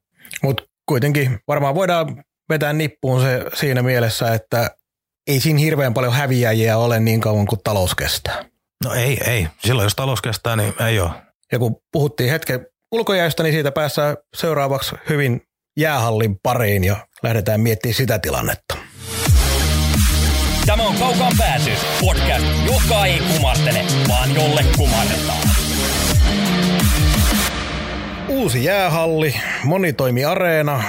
[0.42, 4.70] Mutta kuitenkin varmaan voidaan vetää nippuun se siinä mielessä, että
[5.26, 8.44] ei siinä hirveän paljon häviäjiä ole niin kauan kuin talous kestää.
[8.84, 9.48] No ei, ei.
[9.58, 11.10] Silloin jos talous kestää, niin ei ole.
[11.52, 15.42] Ja kun puhuttiin hetken ulkojäästä, niin siitä päässään seuraavaksi hyvin
[15.76, 18.76] jäähallin pariin ja lähdetään miettimään sitä tilannetta.
[20.66, 21.70] Tämä on Kaukaan pääty,
[22.00, 25.48] podcast, joka ei kumartele, vaan jolle kumarretaan.
[28.28, 30.82] Uusi jäähalli, monitoimiareena,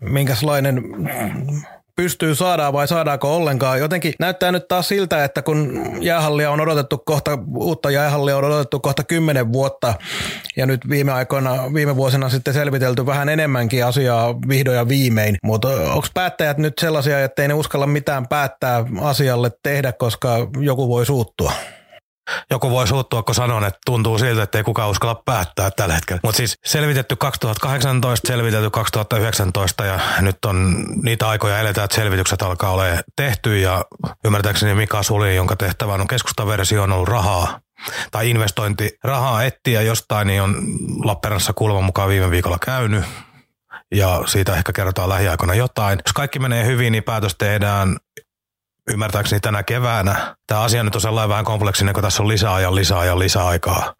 [0.00, 0.82] minkälainen
[1.96, 3.78] pystyy saadaan vai saadaanko ollenkaan.
[3.78, 8.80] Jotenkin näyttää nyt taas siltä, että kun jäähallia on odotettu kohta, uutta jäähallia on odotettu
[8.80, 9.94] kohta kymmenen vuotta
[10.56, 15.36] ja nyt viime aikoina, viime vuosina sitten selvitelty vähän enemmänkin asiaa vihdoin ja viimein.
[15.42, 20.88] Mutta onko päättäjät nyt sellaisia, että ei ne uskalla mitään päättää asialle tehdä, koska joku
[20.88, 21.52] voi suuttua?
[22.50, 26.20] Joku voi suuttua, kun sanon, että tuntuu siltä, että ei kukaan uskalla päättää tällä hetkellä.
[26.22, 32.70] Mutta siis selvitetty 2018, selvitetty 2019 ja nyt on niitä aikoja eletään, että selvitykset alkaa
[32.70, 32.84] olla
[33.16, 33.84] tehty ja
[34.24, 37.60] ymmärtääkseni Mika Suli, jonka tehtävä on keskustaversio, on ollut rahaa
[38.10, 40.56] tai investointi rahaa etsiä jostain, niin on
[41.04, 43.04] Lappeenrannassa kuuleman mukaan viime viikolla käynyt
[43.94, 45.98] ja siitä ehkä kerrotaan lähiaikoina jotain.
[46.06, 47.96] Jos kaikki menee hyvin, niin päätös tehdään
[48.90, 50.36] ymmärtääkseni tänä keväänä.
[50.46, 53.46] Tämä asia nyt on sellainen vähän kompleksinen, kun tässä on lisää ja lisää ja lisää
[53.46, 53.94] aikaa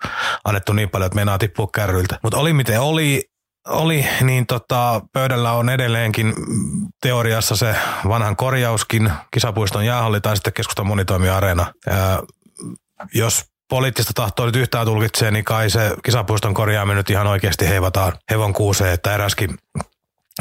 [0.44, 2.18] annettu niin paljon, että meinaa tippua kärryiltä.
[2.22, 3.30] Mutta oli miten oli,
[3.68, 6.34] oli, niin tota, pöydällä on edelleenkin
[7.02, 7.76] teoriassa se
[8.08, 11.72] vanhan korjauskin, kisapuiston jäähalli tai sitten keskustan monitoimiareena.
[11.88, 12.18] Ää,
[13.14, 18.12] jos poliittista tahtoa nyt yhtään tulkitsee, niin kai se kisapuiston korjaaminen nyt ihan oikeasti heivataan
[18.30, 19.58] hevon kuuseen, että eräskin,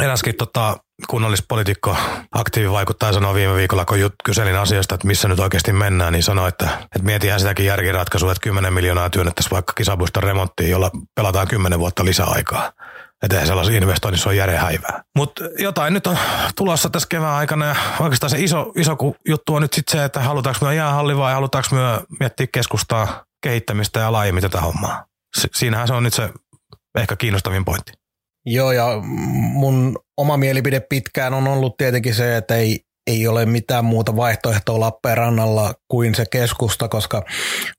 [0.02, 0.78] eräskin tota,
[1.08, 1.96] kunnallispolitiikko
[2.32, 6.50] aktiivivaikuttaja sanoi viime viikolla, kun jut, kyselin asiasta, että missä nyt oikeasti mennään, niin sanoi,
[6.50, 11.80] että, että mietitään sitäkin järkiratkaisua, että 10 miljoonaa työnnettäisiin vaikka kisapuiston remonttiin, jolla pelataan 10
[11.80, 12.72] vuotta lisäaikaa.
[13.24, 15.04] Että eihän sellaisen investoinnissa ole järjen häivää.
[15.16, 16.18] Mutta jotain nyt on
[16.56, 18.98] tulossa tässä kevään aikana ja oikeastaan se iso, iso
[19.28, 21.82] juttu on nyt sitten se, että halutaanko me jäähalli vai halutaanko me
[22.20, 25.06] miettiä keskustaa kehittämistä ja laajemmin tätä hommaa.
[25.38, 26.30] Si- siinähän se on nyt se
[26.96, 28.01] ehkä kiinnostavin pointti.
[28.46, 29.00] Joo, ja
[29.54, 34.80] mun oma mielipide pitkään on ollut tietenkin se, että ei, ei ole mitään muuta vaihtoehtoa
[34.80, 37.24] Lappeenrannalla kuin se keskusta, koska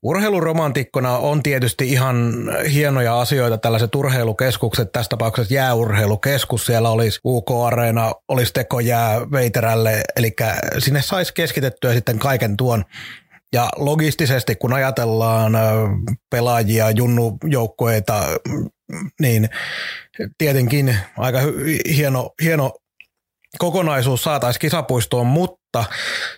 [0.03, 2.33] urheiluromantikkona on tietysti ihan
[2.73, 10.35] hienoja asioita tällaiset urheilukeskukset, tässä tapauksessa jääurheilukeskus, siellä olisi UK-areena, olisi tekojää Veiterälle, eli
[10.79, 12.83] sinne saisi keskitettyä sitten kaiken tuon.
[13.53, 15.53] Ja logistisesti, kun ajatellaan
[16.29, 18.23] pelaajia, junnujoukkueita,
[19.21, 19.49] niin
[20.37, 21.39] tietenkin aika
[21.95, 22.73] hieno, hieno
[23.57, 25.85] kokonaisuus saataisiin kisapuistoon, mutta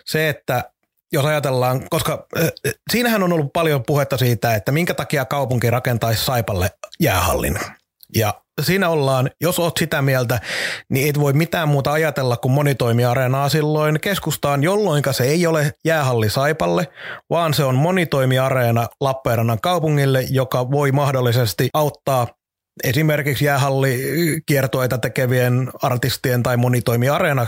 [0.04, 0.64] se, että
[1.12, 2.26] jos ajatellaan, koska
[2.90, 7.58] siinähän on ollut paljon puhetta siitä, että minkä takia kaupunki rakentaisi Saipalle jäähallin.
[8.14, 10.40] Ja siinä ollaan, jos oot sitä mieltä,
[10.88, 16.30] niin et voi mitään muuta ajatella kuin monitoimiareenaa silloin keskustaan, jolloin se ei ole jäähalli
[16.30, 16.88] Saipalle,
[17.30, 22.26] vaan se on monitoimiareena Lappeenrannan kaupungille, joka voi mahdollisesti auttaa
[22.84, 27.46] esimerkiksi jäähallikiertoita tekevien artistien tai monitoimiareena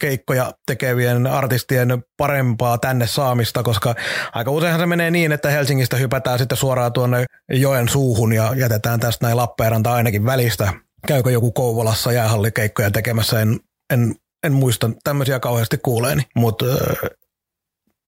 [0.00, 3.94] keikkoja tekevien artistien parempaa tänne saamista, koska
[4.32, 9.00] aika useinhan se menee niin, että Helsingistä hypätään sitten suoraan tuonne joen suuhun ja jätetään
[9.00, 10.72] tästä näin Lappeenranta ainakin välistä.
[11.06, 13.60] Käykö joku Kouvolassa jäähallikeikkoja tekemässä, en,
[13.92, 14.90] en, en muista.
[15.04, 16.64] Tämmöisiä kauheasti kuuleeni, mutta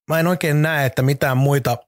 [0.08, 1.78] mä en oikein näe, että mitään muita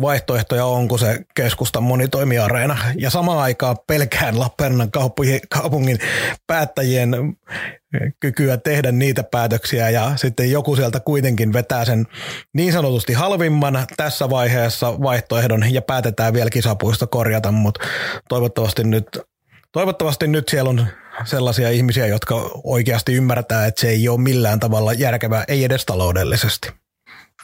[0.00, 2.76] vaihtoehtoja on kuin se keskustan monitoimiareena.
[2.98, 4.90] Ja samaan aikaan pelkään Lappeenrannan
[5.50, 5.98] kaupungin
[6.46, 7.16] päättäjien
[8.20, 12.06] kykyä tehdä niitä päätöksiä ja sitten joku sieltä kuitenkin vetää sen
[12.54, 17.86] niin sanotusti halvimman tässä vaiheessa vaihtoehdon ja päätetään vielä kisapuista korjata, mutta
[18.28, 19.06] toivottavasti nyt,
[19.72, 20.86] toivottavasti nyt siellä on
[21.24, 26.70] sellaisia ihmisiä, jotka oikeasti ymmärtää, että se ei ole millään tavalla järkevää, ei edes taloudellisesti.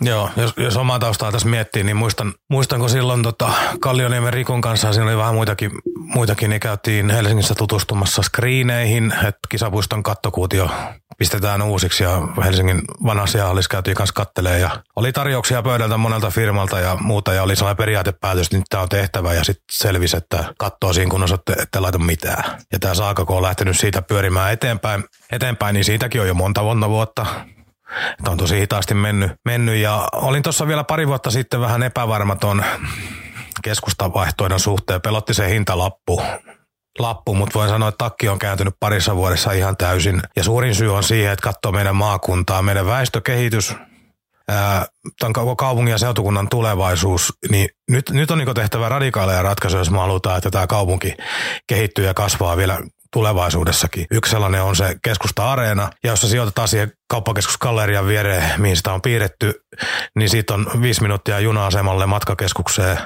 [0.00, 4.92] Joo, jos, jos omaa taustaa tässä miettii, niin muistan, muistanko silloin tota Kallioniemen Rikon kanssa,
[4.92, 10.70] siinä oli vähän muitakin, muitakin niin käytiin Helsingissä tutustumassa screeneihin, että kisapuiston kattokuutio
[11.18, 16.80] pistetään uusiksi ja Helsingin vanhassa jahallissa käytiin kanssa kattelee ja oli tarjouksia pöydältä monelta firmalta
[16.80, 20.92] ja muuta ja oli sellainen periaatepäätös, että tämä on tehtävä ja sitten selvisi, että kattoo
[20.92, 22.58] siinä kunnossa, että ette laita mitään.
[22.72, 26.62] Ja tämä saaka, kun on lähtenyt siitä pyörimään eteenpäin, eteenpäin, niin siitäkin on jo monta
[26.62, 27.26] monta vuotta
[28.18, 32.64] että on tosi hitaasti mennyt, mennyt ja olin tuossa vielä pari vuotta sitten vähän epävarmaton
[33.62, 35.00] keskustavaihtoehdon suhteen.
[35.02, 36.22] Pelotti se hintalappu,
[36.98, 40.22] lappu, mutta voin sanoa, että takki on kääntynyt parissa vuodessa ihan täysin.
[40.36, 43.74] Ja suurin syy on siihen, että katsoo meidän maakuntaa, meidän väestökehitys,
[45.18, 49.90] tämän koko kaupungin ja seutukunnan tulevaisuus, niin nyt, nyt on niin tehtävä radikaaleja ratkaisuja, jos
[49.90, 51.14] me halutaan, että tämä kaupunki
[51.66, 52.78] kehittyy ja kasvaa vielä
[53.16, 54.06] tulevaisuudessakin.
[54.10, 59.02] Yksi sellainen on se keskusta-areena, ja jos se sijoitetaan siihen kauppakeskuskallerian viereen, mihin sitä on
[59.02, 59.60] piirretty,
[60.18, 62.98] niin siitä on viisi minuuttia juna-asemalle matkakeskukseen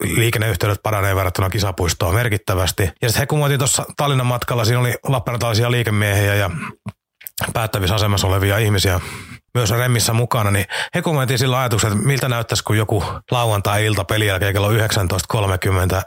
[0.00, 2.82] liikenneyhteydet paranee verrattuna kisapuistoon merkittävästi.
[2.82, 6.50] Ja sitten he kun tuossa Tallinnan matkalla, siinä oli lappeenrantalaisia liikemiehiä ja
[7.52, 9.00] päättävissä asemassa olevia ihmisiä
[9.54, 14.26] myös Remmissä mukana, niin he kommentin sillä ajatuksen, että miltä näyttäisi, kun joku lauantai-ilta peli
[14.26, 14.76] jälkeen kello 19.30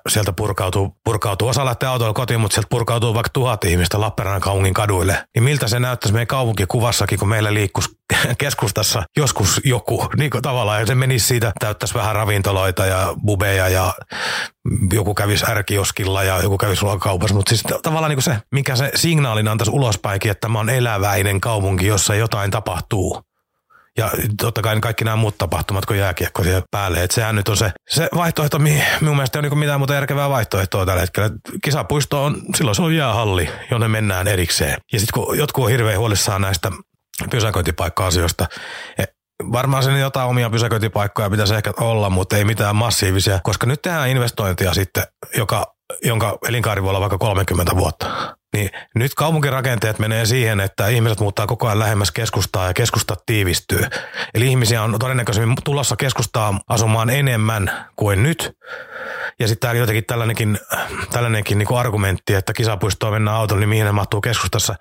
[0.10, 1.48] sieltä purkautuu, purkautuu.
[1.48, 5.24] Osa lähtee autolla kotiin, mutta sieltä purkautuu vaikka tuhat ihmistä Lappeenrannan kaupungin kaduille.
[5.36, 7.90] Niin miltä se näyttäisi meidän kaupunkikuvassakin, kun meillä liikkuisi
[8.38, 10.10] keskustassa joskus joku.
[10.18, 13.94] Niin kuin tavallaan se menisi siitä, täyttäisi vähän ravintoloita ja bubeja ja
[14.94, 17.36] joku kävisi ärkioskilla ja joku kävisi ruokakaupassa.
[17.36, 21.88] Mutta siis tavallaan niin se, mikä se signaalin antaisi ulospäinkin, että tämä on eläväinen kaupunki,
[21.88, 23.28] jossa jotain tapahtuu.
[23.98, 27.04] Ja totta kai kaikki nämä muut tapahtumat, kun jääkiekko siihen päälle.
[27.04, 29.94] Että sehän nyt on se, se vaihtoehto, mihin minun mielestä ei ole niin mitään muuta
[29.94, 31.30] järkevää vaihtoehtoa tällä hetkellä.
[31.64, 34.78] Kisapuisto on, silloin se on jäähalli, jonne mennään erikseen.
[34.94, 36.72] Ja sitten kun jotkut on hirveän huolissaan näistä
[37.30, 38.46] pysäköintipaikka-asioista,
[38.98, 39.04] e,
[39.52, 44.10] Varmaan sen jotain omia pysäköintipaikkoja pitäisi ehkä olla, mutta ei mitään massiivisia, koska nyt tehdään
[44.10, 45.04] investointia sitten,
[45.38, 48.37] joka, jonka elinkaari voi olla vaikka 30 vuotta.
[48.56, 53.82] Niin nyt kaupunkirakenteet menee siihen, että ihmiset muuttaa koko ajan lähemmäs keskustaa ja keskusta tiivistyy.
[54.34, 58.58] Eli ihmisiä on todennäköisemmin tulossa keskustaa asumaan enemmän kuin nyt.
[59.40, 60.60] Ja sitten täällä jotenkin tällainenkin,
[61.12, 64.76] tällainenkin niin argumentti, että kisapuistoon mennään autolla, niin mihin ne mahtuu keskustassa.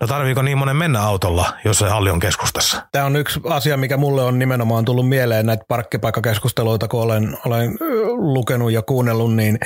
[0.00, 2.82] No tarviiko niin monen mennä autolla, jos se halli on keskustassa?
[2.92, 7.76] Tämä on yksi asia, mikä mulle on nimenomaan tullut mieleen näitä parkkipaikkakeskusteluita, kun olen, olen
[8.16, 9.58] lukenut ja kuunnellut, niin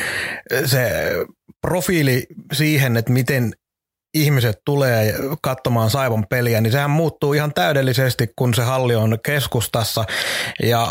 [0.64, 1.12] se
[1.64, 3.52] profiili siihen, että miten
[4.14, 10.04] ihmiset tulee katsomaan Saivon peliä, niin sehän muuttuu ihan täydellisesti, kun se halli on keskustassa.
[10.62, 10.88] Ja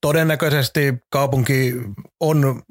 [0.00, 1.74] todennäköisesti kaupunki
[2.20, 2.62] on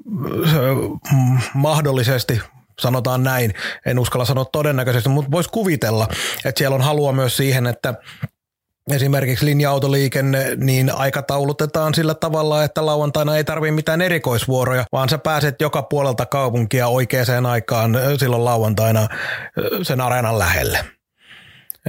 [1.54, 2.40] mahdollisesti
[2.80, 3.54] sanotaan näin,
[3.86, 6.08] en uskalla sanoa todennäköisesti, mutta voisi kuvitella,
[6.44, 7.94] että siellä on halua myös siihen, että
[8.90, 15.60] esimerkiksi linja-autoliikenne, niin aikataulutetaan sillä tavalla, että lauantaina ei tarvitse mitään erikoisvuoroja, vaan sä pääset
[15.60, 19.08] joka puolelta kaupunkia oikeaan aikaan silloin lauantaina
[19.82, 20.78] sen areenan lähelle.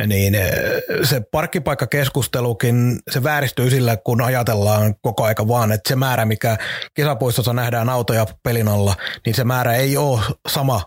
[0.08, 0.38] Niin
[1.04, 6.58] se parkkipaikkakeskustelukin, se vääristyy sillä, kun ajatellaan koko aika vaan, että se määrä, mikä
[6.94, 8.96] kisapuistossa nähdään autoja pelin alla,
[9.26, 10.82] niin se määrä ei ole sama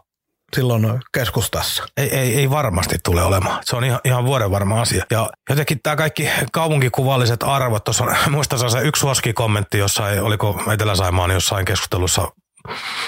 [0.57, 1.85] silloin keskustassa?
[1.97, 3.63] Ei, ei, ei varmasti tule olemaan.
[3.65, 5.05] Se on ihan, ihan vuoden varma asia.
[5.11, 11.65] Ja jotenkin tämä kaikki kaupunkikuvalliset arvot, tuossa muistan se yksi kommentti jossain, oliko Etelä-Saimaan jossain
[11.65, 12.29] keskustelussa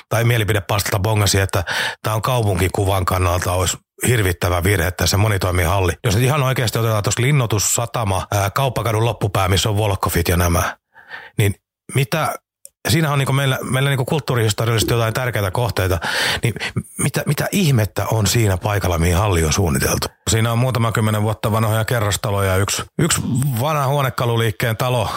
[0.08, 1.64] tai mielipidepastalta bongasi, että
[2.02, 3.76] tämä on kaupunkikuvan kannalta olisi
[4.06, 5.92] hirvittävä virhe tässä monitoimihalli.
[6.04, 10.36] Jos nyt ihan oikeasti otetaan tuossa linnoitus, satama, ää, kauppakadun loppupää, missä on Volkofit ja
[10.36, 10.76] nämä,
[11.38, 11.54] niin
[11.94, 12.34] mitä
[12.88, 15.98] siinä on niin meillä, meillä niin kulttuurihistoriallisesti jotain tärkeitä kohteita,
[16.42, 16.54] niin
[16.98, 20.06] mitä, mitä ihmettä on siinä paikalla, mihin halli on suunniteltu?
[20.30, 23.22] Siinä on muutama kymmenen vuotta vanhoja kerrostaloja, yksi, yksi
[23.60, 25.08] vanha huonekaluliikkeen talo,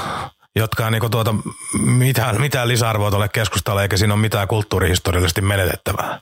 [0.55, 1.35] jotka ei niin tuota,
[1.79, 6.19] mitään, mitään lisäarvoa ole keskustalla, eikä siinä ole mitään kulttuurihistoriallisesti menetettävää.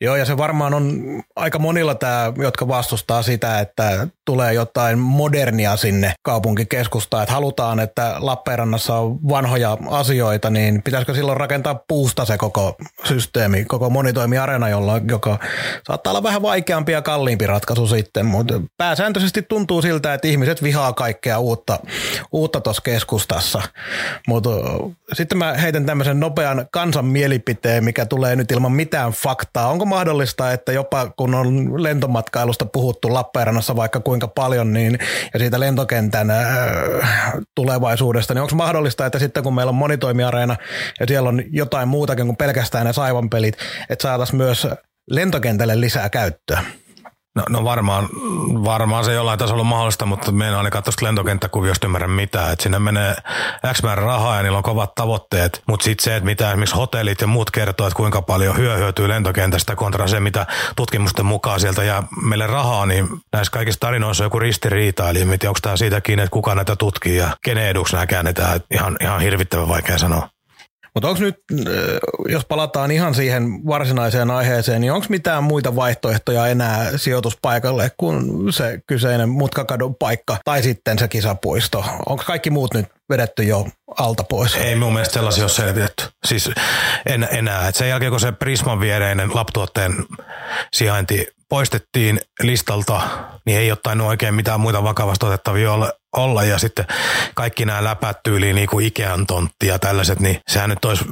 [0.00, 1.02] Joo, ja se varmaan on
[1.36, 8.16] aika monilla tämä, jotka vastustaa sitä, että tulee jotain modernia sinne kaupunkikeskustaan, että halutaan, että
[8.18, 15.00] Lappeenrannassa on vanhoja asioita, niin pitäisikö silloin rakentaa puusta se koko systeemi, koko monitoimiarena, jolla,
[15.08, 15.38] joka
[15.86, 20.92] saattaa olla vähän vaikeampi ja kalliimpi ratkaisu sitten, mutta pääsääntöisesti tuntuu siltä, että ihmiset vihaa
[20.92, 21.78] kaikkea uutta
[22.32, 23.62] uutta keskustassa.
[24.28, 24.50] Mutta
[25.12, 29.68] sitten mä heitän tämmöisen nopean kansan mielipiteen, mikä tulee nyt ilman mitään faktaa.
[29.68, 34.98] Onko mahdollista, että jopa kun on lentomatkailusta puhuttu Lappeenrannassa vaikka kuinka paljon, niin
[35.32, 36.46] ja siitä lentokentän äh,
[37.54, 40.56] tulevaisuudesta, niin onko mahdollista, että sitten kun meillä on monitoimiareena
[41.00, 43.56] ja siellä on jotain muutakin kuin pelkästään ne saivan pelit,
[43.90, 44.68] että saataisiin myös
[45.10, 46.62] lentokentälle lisää käyttöä?
[47.38, 48.08] No, no varmaan,
[48.64, 52.52] varmaan se jollain tasolla on mahdollista, mutta me en ainakaan tuosta lentokenttäkuviosta ymmärrä mitään.
[52.52, 53.16] Et sinne menee
[53.72, 57.20] X määrä rahaa ja niillä on kovat tavoitteet, mutta sitten se, että mitä esimerkiksi hotellit
[57.20, 61.84] ja muut kertoo, että kuinka paljon hyö hyötyy lentokentästä kontra se, mitä tutkimusten mukaan sieltä
[61.84, 65.10] jää meille rahaa, niin näissä kaikissa tarinoissa on joku ristiriita.
[65.10, 68.60] Eli onko tämä siitä kiinni, että kuka näitä tutkii ja kenen eduksi nämä käännetään.
[68.70, 70.28] Ihan, ihan hirvittävän vaikea sanoa.
[70.98, 71.74] Mutta onko nyt, äh,
[72.28, 78.80] jos palataan ihan siihen varsinaiseen aiheeseen, niin onko mitään muita vaihtoehtoja enää sijoituspaikalle kuin se
[78.86, 81.84] kyseinen mutkakadun paikka tai sitten se kisapuisto?
[82.06, 83.66] Onko kaikki muut nyt vedetty jo
[83.98, 84.56] alta pois?
[84.56, 86.04] Ei mun mielestä sellaisia ole selvitetty.
[86.26, 86.50] Siis
[87.06, 87.68] en, enää.
[87.68, 89.94] Et sen jälkeen kun se Prisman viereinen laptuotteen
[90.72, 93.00] sijainti poistettiin listalta,
[93.46, 96.44] niin ei ottaen oikein mitään muita vakavasti otettavia ole, olla.
[96.44, 96.86] Ja sitten
[97.34, 101.04] kaikki nämä läpät tyyliin niin kuin Ikean tontti ja tällaiset, niin sehän nyt olisi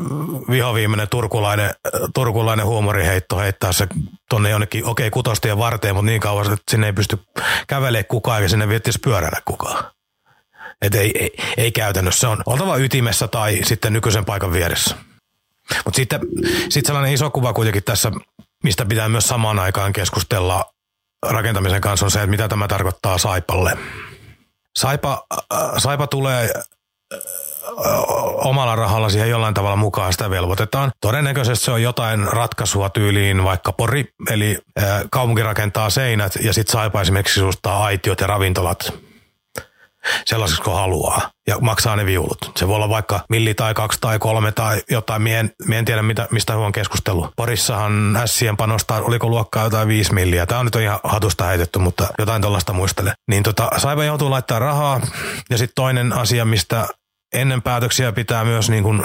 [0.50, 1.70] vihoviimeinen turkulainen,
[2.14, 3.86] turkulainen huumoriheitto heittää se
[4.30, 7.18] tonne jonnekin, okei okay, kutostien varteen, mutta niin kauan, että sinne ei pysty
[7.66, 9.84] kävelemään kukaan eikä sinne viettisi pyöräillä kukaan.
[10.82, 12.28] Et ei, ei, ei käytännössä.
[12.28, 14.96] On oltava ytimessä tai sitten nykyisen paikan vieressä.
[15.84, 16.20] Mutta sitten
[16.68, 18.12] sit sellainen iso kuva kuitenkin tässä
[18.66, 20.64] mistä pitää myös samaan aikaan keskustella
[21.26, 23.78] rakentamisen kanssa on se, että mitä tämä tarkoittaa Saipalle.
[24.76, 27.20] Saipa, äh, Saipa tulee äh,
[28.46, 30.92] omalla rahalla siihen jollain tavalla mukaan sitä velvoitetaan.
[31.00, 36.72] Todennäköisesti se on jotain ratkaisua tyyliin vaikka Pori, eli äh, kaupunki rakentaa seinät ja sitten
[36.72, 39.05] Saipa esimerkiksi sisustaa aitiot ja ravintolat
[40.26, 42.52] sellaisiksi kuin haluaa ja maksaa ne viulut.
[42.56, 45.22] Se voi olla vaikka milli tai kaksi tai kolme tai jotain.
[45.22, 47.30] Mien, mien tiedä, mitä, mistä on keskustellut.
[47.36, 50.46] Porissahan Sien panosta, oliko luokkaa jotain viisi milliä.
[50.46, 53.12] Tämä on nyt ihan hatusta heitetty, mutta jotain tuollaista muistele.
[53.30, 55.00] Niin tota, Saipa joutuu laittaa rahaa.
[55.50, 56.88] Ja sitten toinen asia, mistä
[57.34, 59.02] ennen päätöksiä pitää myös niin kuin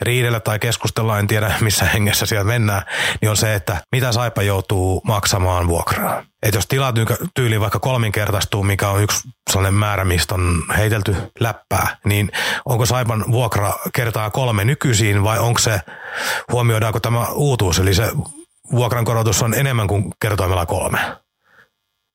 [0.00, 2.82] riidellä tai keskustella, en tiedä missä hengessä siellä mennään,
[3.20, 6.22] niin on se, että mitä Saipa joutuu maksamaan vuokraa.
[6.42, 6.94] Että jos tilat
[7.34, 12.30] tyyli vaikka kolminkertaistuu, mikä on yksi sellainen määrä, mistä on heitelty läppää, niin
[12.64, 15.80] onko Saipan vuokra kertaa kolme nykyisiin vai onko se,
[16.52, 18.12] huomioidaanko tämä uutuus, eli se
[18.72, 20.98] vuokran korotus on enemmän kuin kertoimella kolme.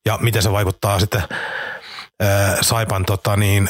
[0.05, 1.23] Ja miten se vaikuttaa sitten
[2.61, 3.69] Saipan tota, niin,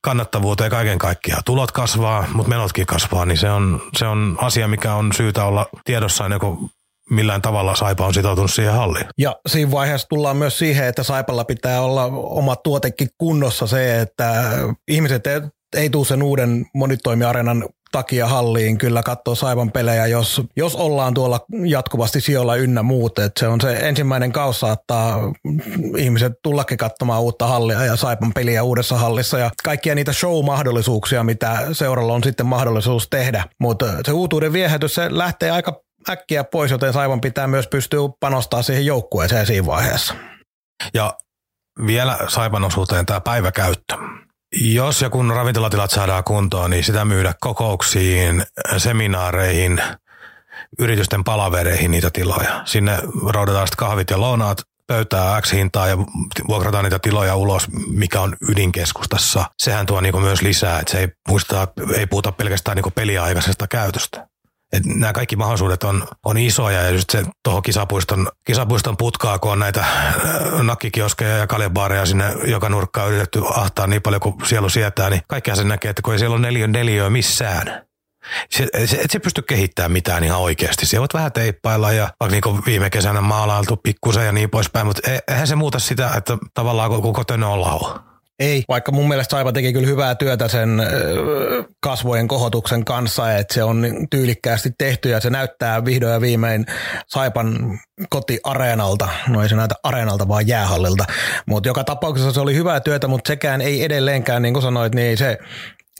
[0.00, 1.42] kannattavuuteen kaiken kaikkiaan.
[1.44, 5.66] Tulot kasvaa, mutta menotkin kasvaa, niin se on, se on asia, mikä on syytä olla
[5.84, 6.70] tiedossa ennen kuin
[7.10, 9.06] millään tavalla Saipa on sitoutunut siihen halliin.
[9.18, 14.50] Ja siinä vaiheessa tullaan myös siihen, että Saipalla pitää olla oma tuotekin kunnossa se, että
[14.88, 15.40] ihmiset ei,
[15.76, 21.40] ei tule sen uuden monitoimiarenan takia halliin kyllä katsoa Saivan pelejä, jos, jos ollaan tuolla
[21.66, 23.18] jatkuvasti sijoilla ynnä muut.
[23.18, 25.32] Et se on se ensimmäinen kaus saattaa
[25.96, 31.68] ihmiset tullakin katsomaan uutta hallia ja Saipan peliä uudessa hallissa ja kaikkia niitä show-mahdollisuuksia, mitä
[31.72, 33.44] seuralla on sitten mahdollisuus tehdä.
[33.60, 38.62] Mutta se uutuuden viehätys, se lähtee aika äkkiä pois, joten Saivan pitää myös pystyä panostaa
[38.62, 40.14] siihen joukkueeseen siinä vaiheessa.
[40.94, 41.14] Ja
[41.86, 43.96] vielä Saipan osuuteen tämä päiväkäyttö.
[44.52, 48.44] Jos ja kun ravintolatilat saadaan kuntoon, niin sitä myydä kokouksiin,
[48.76, 49.82] seminaareihin,
[50.78, 52.62] yritysten palavereihin niitä tiloja.
[52.64, 55.98] Sinne roudataan sitten kahvit ja lounaat pöytää X-hintaa ja
[56.48, 59.44] vuokrataan niitä tiloja ulos, mikä on ydinkeskustassa.
[59.58, 64.26] Sehän tuo niinku myös lisää, että se ei, muista, ei puhuta pelkästään niinku peliaikaisesta käytöstä.
[64.72, 69.52] Et nämä kaikki mahdollisuudet on, on isoja ja just se tuohon kisapuiston, kisapuiston putkaa, kun
[69.52, 74.68] on näitä äh, nakkikioskeja ja kaljabaareja sinne joka nurkkaan yritetty ahtaa niin paljon kuin sielu
[74.68, 77.88] sietää, niin kaikkea se näkee, että kun ei siellä ole neljön neliöä missään.
[78.50, 80.86] Se, se, et se pysty kehittämään mitään ihan oikeasti.
[80.86, 85.10] Se voit vähän teippailla ja vaikka niin viime kesänä maalailtu pikkusen ja niin poispäin, mutta
[85.10, 88.07] e, eihän se muuta sitä, että tavallaan koko tönö on laho.
[88.38, 90.82] Ei, vaikka mun mielestä Saipa teki kyllä hyvää työtä sen
[91.80, 96.66] kasvojen kohotuksen kanssa, että se on tyylikkäästi tehty ja se näyttää vihdoin ja viimein
[97.06, 97.78] Saipan
[98.10, 101.04] kotiareenalta, no ei se näytä areenalta vaan jäähallilta,
[101.46, 105.16] mutta joka tapauksessa se oli hyvää työtä, mutta sekään ei edelleenkään, niin kuin sanoit, niin
[105.16, 105.38] se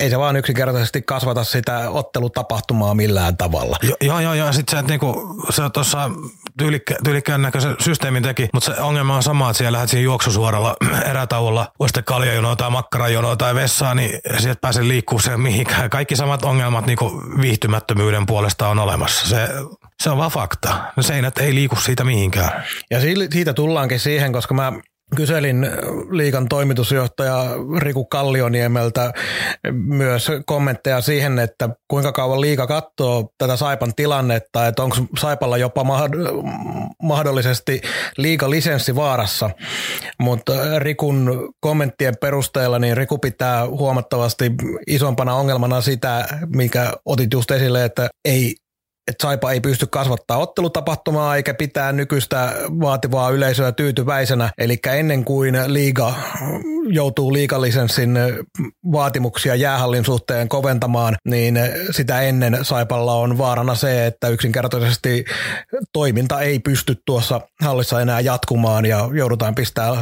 [0.01, 3.77] ei se vaan yksinkertaisesti kasvata sitä ottelutapahtumaa millään tavalla.
[3.83, 4.53] Jo, joo, joo, joo.
[4.53, 6.11] Sitten se, että niinku, se tuossa
[6.59, 10.77] tyylikkä, tyylikkään näköisen systeemin teki, mutta se ongelma on sama, että siellä lähdet siinä juoksusuoralla
[11.11, 15.91] erätauolla, sitten kaljajonoa tai makkarajonoa tai vessaa, niin sieltä pääsee liikkuu se mihinkään.
[15.91, 19.29] Kaikki samat ongelmat niinku viihtymättömyyden puolesta on olemassa.
[19.29, 19.49] Se,
[20.03, 20.85] se on vaan fakta.
[20.97, 22.65] Ne seinät ei liiku siitä mihinkään.
[22.91, 23.01] Ja
[23.33, 24.73] siitä tullaankin siihen, koska mä
[25.17, 25.67] Kyselin
[26.11, 27.45] liikan toimitusjohtaja
[27.79, 29.13] Riku Kallioniemeltä
[29.73, 35.85] myös kommentteja siihen, että kuinka kauan liika katsoo tätä Saipan tilannetta, että onko Saipalla jopa
[37.03, 37.81] mahdollisesti
[38.17, 39.51] liika lisenssi vaarassa.
[40.21, 44.53] Mutta Rikun kommenttien perusteella niin Riku pitää huomattavasti
[44.87, 48.55] isompana ongelmana sitä, mikä otit just esille, että ei
[49.09, 54.51] että Saipa ei pysty kasvattaa ottelutapahtumaa eikä pitää nykyistä vaativaa yleisöä tyytyväisenä.
[54.59, 56.15] Eli ennen kuin liiga
[56.89, 58.19] joutuu liikalisenssin
[58.93, 61.59] vaatimuksia jäähallin suhteen koventamaan, niin
[61.91, 65.25] sitä ennen Saipalla on vaarana se, että yksinkertaisesti
[65.93, 69.93] toiminta ei pysty tuossa hallissa enää jatkumaan ja joudutaan pistää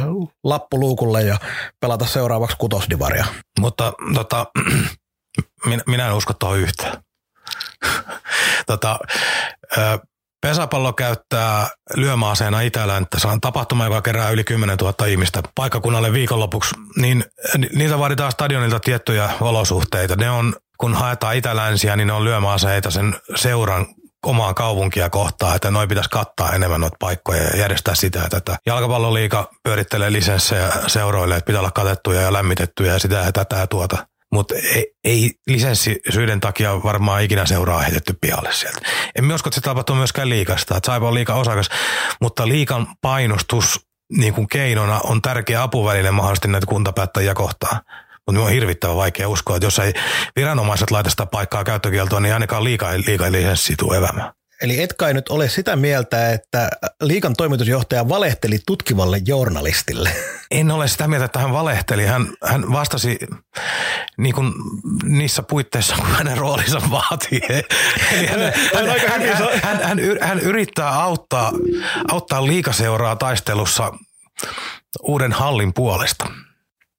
[0.43, 1.37] lappu luukulle ja
[1.81, 3.25] pelata seuraavaksi kutosdivaria.
[3.59, 4.45] Mutta tota,
[5.65, 7.06] minä, minä en usko tuohon yhtään
[8.67, 8.99] tota,
[10.41, 13.19] Pesäpallo käyttää lyömäaseena Itälänttä.
[13.19, 16.75] Se on tapahtuma, joka kerää yli 10 000 ihmistä paikkakunnalle viikonlopuksi.
[16.97, 17.25] Niin
[17.73, 20.15] niiltä vaaditaan stadionilta tiettyjä olosuhteita.
[20.15, 23.85] Ne on, kun haetaan Itälänsiä, niin ne on lyömäaseita sen seuran
[24.25, 28.57] omaa kaupunkia kohtaan, että noin pitäisi kattaa enemmän noita paikkoja ja järjestää sitä ja tätä.
[28.65, 33.67] Jalkapalloliika pyörittelee lisenssejä seuroille, että pitää olla katettuja ja lämmitettyjä ja sitä ja tätä ja
[33.67, 38.79] tuota mutta ei, ei lisenssisyiden takia varmaan ikinä seuraa heitetty pihalle sieltä.
[39.15, 41.69] En usko, että se tapahtuu myöskään liikasta, että Saipa on liika osakas,
[42.21, 47.81] mutta liikan painostus niin kuin keinona on tärkeä apuväline mahdollisesti näitä kuntapäättäjiä kohtaan.
[48.27, 49.93] Mutta on hirvittävän vaikea uskoa, että jos ei
[50.35, 54.33] viranomaiset laita sitä paikkaa käyttökieltoon, niin ainakaan liika, liika lisenssi tule evämään.
[54.61, 56.69] Eli et kai nyt ole sitä mieltä, että
[57.01, 60.11] liikan toimitusjohtaja valehteli tutkivalle journalistille?
[60.51, 62.05] En ole sitä mieltä, että hän valehteli.
[62.05, 63.19] Hän, hän vastasi
[64.17, 64.53] niin kuin
[65.03, 67.41] niissä puitteissa, kun hänen roolinsa vaatii.
[68.17, 68.39] Eli hän,
[68.75, 71.51] hän, hän, hän, hän, hän yrittää auttaa,
[72.11, 73.93] auttaa liikaseuraa taistelussa
[75.01, 76.25] uuden hallin puolesta.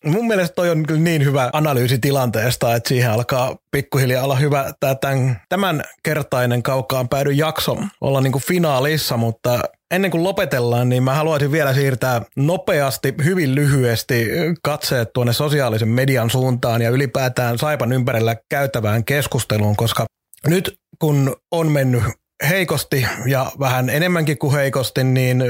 [0.04, 4.72] Mun mielestä toi on kyllä niin hyvä analyysi tilanteesta, että siihen alkaa pikkuhiljaa olla hyvä
[4.80, 11.02] tämän, tämän kertainen kaukaan päädy jakso olla niin kuin finaalissa, mutta ennen kuin lopetellaan, niin
[11.02, 14.28] mä haluaisin vielä siirtää nopeasti, hyvin lyhyesti
[14.62, 20.06] katseet tuonne sosiaalisen median suuntaan ja ylipäätään Saipan ympärillä käytävään keskusteluun, koska
[20.46, 22.02] nyt kun on mennyt
[22.48, 25.44] heikosti ja vähän enemmänkin kuin heikosti, niin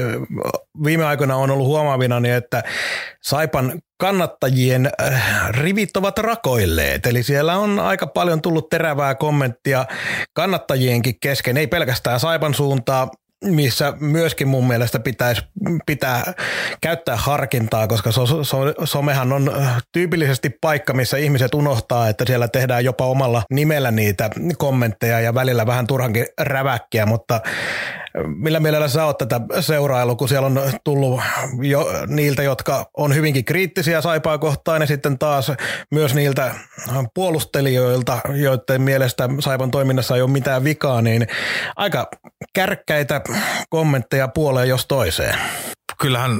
[0.83, 2.63] viime aikoina on ollut huomaavina, niin että
[3.23, 4.89] Saipan kannattajien
[5.49, 7.05] rivit ovat rakoilleet.
[7.05, 9.85] Eli siellä on aika paljon tullut terävää kommenttia
[10.33, 13.09] kannattajienkin kesken, ei pelkästään Saipan suuntaa,
[13.45, 15.41] missä myöskin mun mielestä pitäisi
[15.85, 16.33] pitää
[16.81, 19.51] käyttää harkintaa, koska so, so, somehan on
[19.91, 25.65] tyypillisesti paikka, missä ihmiset unohtaa, että siellä tehdään jopa omalla nimellä niitä kommentteja ja välillä
[25.65, 27.41] vähän turhankin räväkkiä, mutta
[28.25, 31.21] millä mielellä sä oot tätä seurailu, kun siellä on tullut
[31.61, 35.51] jo niiltä, jotka on hyvinkin kriittisiä saipaa kohtaan ja sitten taas
[35.91, 36.55] myös niiltä
[37.13, 41.27] puolustelijoilta, joiden mielestä saipan toiminnassa ei ole mitään vikaa, niin
[41.75, 42.07] aika
[42.53, 43.21] kärkkäitä
[43.69, 45.39] kommentteja puoleen jos toiseen.
[46.01, 46.31] Kyllähän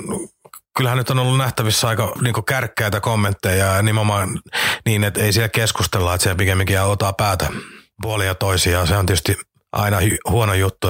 [0.77, 4.39] kyllähän nyt on ollut nähtävissä aika niin kärkkäitä kommentteja ja nimenomaan
[4.85, 7.47] niin, että ei siellä keskustella, että siellä pikemminkin ottaa päätä
[8.01, 8.87] puolia toisiaan.
[8.87, 9.37] Se on tietysti
[9.71, 9.97] aina
[10.29, 10.87] huono juttu.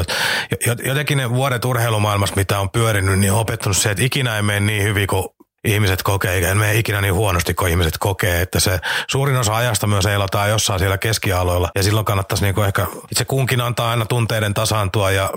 [0.85, 4.59] Jotenkin ne vuodet urheilumaailmassa, mitä on pyörinyt, niin on opettanut se, että ikinä ei mene
[4.59, 5.25] niin hyvin kuin
[5.63, 9.87] ihmiset kokee, eikä mene ikinä niin huonosti kuin ihmiset kokee, että se suurin osa ajasta
[9.87, 14.53] myös eilataan jossain siellä keskialoilla ja silloin kannattaisi niinku ehkä itse kunkin antaa aina tunteiden
[14.53, 15.29] tasaantua ja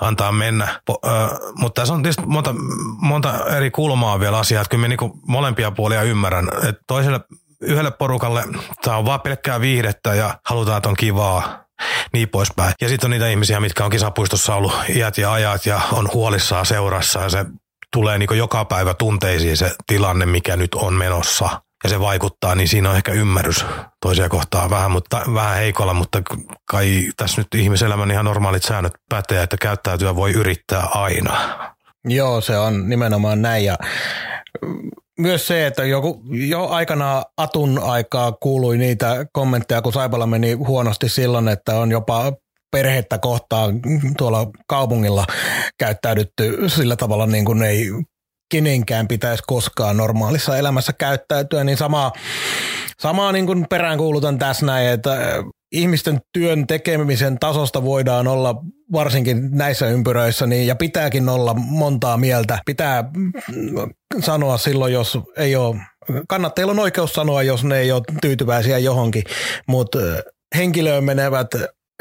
[0.00, 0.80] antaa mennä.
[0.86, 1.08] Po, ö,
[1.54, 2.54] mutta tässä on tietysti monta,
[3.00, 6.48] monta eri kulmaa vielä asiaa, että kyllä mä niinku molempia puolia ymmärrän.
[6.68, 7.20] Että toiselle
[7.60, 8.44] yhdelle porukalle
[8.82, 11.64] tämä on vaan pelkkää viihdettä ja halutaan, että on kivaa
[12.12, 12.72] niin poispäin.
[12.80, 16.66] Ja sitten on niitä ihmisiä, mitkä on kisapuistossa ollut iät ja ajat ja on huolissaan
[16.66, 17.44] seurassa ja se
[17.92, 22.68] tulee niin joka päivä tunteisiin se tilanne, mikä nyt on menossa ja se vaikuttaa, niin
[22.68, 23.64] siinä on ehkä ymmärrys
[24.00, 26.22] toisia kohtaa vähän, mutta, vähän heikolla, mutta
[26.64, 31.36] kai tässä nyt ihmiselämän ihan normaalit säännöt pätee, että käyttäytyä voi yrittää aina.
[32.04, 33.76] Joo, se on nimenomaan näin ja
[35.20, 41.08] myös se, että joku, jo aikana Atun aikaa kuului niitä kommentteja, kun Saipala meni huonosti
[41.08, 42.32] silloin, että on jopa
[42.70, 43.80] perhettä kohtaan
[44.18, 45.24] tuolla kaupungilla
[45.78, 47.90] käyttäydytty sillä tavalla niin kuin ei
[48.50, 52.12] kenenkään pitäisi koskaan normaalissa elämässä käyttäytyä, niin samaa,
[53.00, 55.10] samaa niin kuin peräänkuulutan tässä näin, että
[55.72, 58.62] ihmisten työn tekemisen tasosta voidaan olla
[58.92, 62.58] varsinkin näissä ympyröissä, niin, ja pitääkin olla montaa mieltä.
[62.66, 63.04] Pitää
[64.20, 65.76] sanoa silloin, jos ei ole,
[66.28, 69.24] kannattajilla on oikeus sanoa, jos ne ei ole tyytyväisiä johonkin,
[69.66, 69.98] mutta
[70.56, 71.48] henkilöön menevät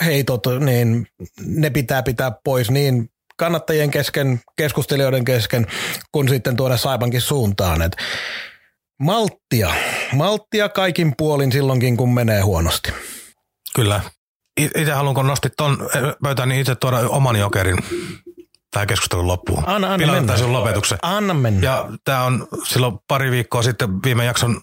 [0.05, 1.07] heitot, niin
[1.45, 5.67] ne pitää pitää pois niin kannattajien kesken, keskustelijoiden kesken,
[6.11, 7.81] kun sitten tuoda Saipankin suuntaan.
[7.81, 7.95] Et
[8.99, 9.73] malttia,
[10.13, 12.91] malttia kaikin puolin silloinkin, kun menee huonosti.
[13.79, 14.01] Kyllä.
[14.57, 15.89] Itse haluan, kun nostit ton
[16.23, 17.77] pöytään, niin itse tuoda oman jokerin
[18.71, 19.63] tähän keskustelun loppuun.
[19.67, 20.37] Anna, anna mennä.
[20.37, 20.97] sun lopetuksen.
[21.01, 21.67] Anna mennä.
[21.67, 24.61] Ja tämä on silloin pari viikkoa sitten viime jakson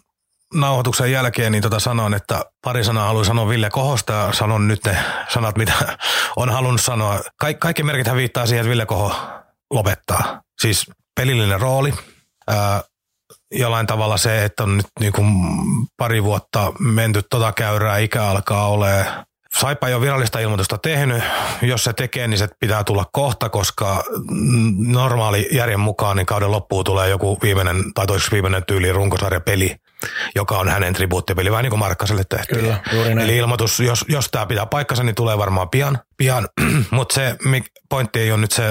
[0.54, 4.84] nauhoituksen jälkeen niin tota sanoin, että pari sanaa haluan sanoa Ville Kohosta ja sanon nyt
[4.84, 4.98] ne
[5.28, 5.72] sanat, mitä
[6.36, 7.20] on halunnut sanoa.
[7.44, 9.16] Kaik- kaikki merkit viittaa siihen, että Ville Koho
[9.70, 10.42] lopettaa.
[10.60, 11.94] Siis pelillinen rooli,
[12.46, 12.82] ää,
[13.52, 15.28] jollain tavalla se, että on nyt niin kuin
[15.96, 19.06] pari vuotta menty tota käyrää, ikä alkaa ole.
[19.58, 21.22] Saipa ei ole virallista ilmoitusta tehnyt.
[21.62, 24.04] Jos se tekee, niin se pitää tulla kohta, koska
[24.78, 29.76] normaali järjen mukaan niin kauden loppuun tulee joku viimeinen tai toiseksi viimeinen tyyli runkosarjapeli
[30.34, 32.60] joka on hänen tribuuttipeli, vähän niin kuin Markkaselle tehtiin.
[32.60, 33.30] Kyllä, juuri näin.
[33.30, 35.98] Eli ilmoitus, jos, jos tämä pitää paikkansa, niin tulee varmaan pian.
[36.16, 36.48] pian.
[36.90, 37.36] Mutta se
[37.88, 38.64] pointti ei ole nyt se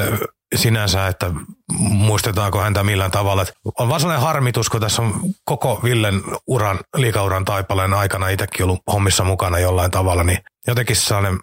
[0.57, 1.31] sinänsä, että
[1.79, 3.41] muistetaanko häntä millään tavalla.
[3.41, 5.13] Et on vaan sellainen harmitus, kun tässä on
[5.45, 11.39] koko Villen uran, liikauran taipaleen aikana itsekin ollut hommissa mukana jollain tavalla, niin jotenkin sellainen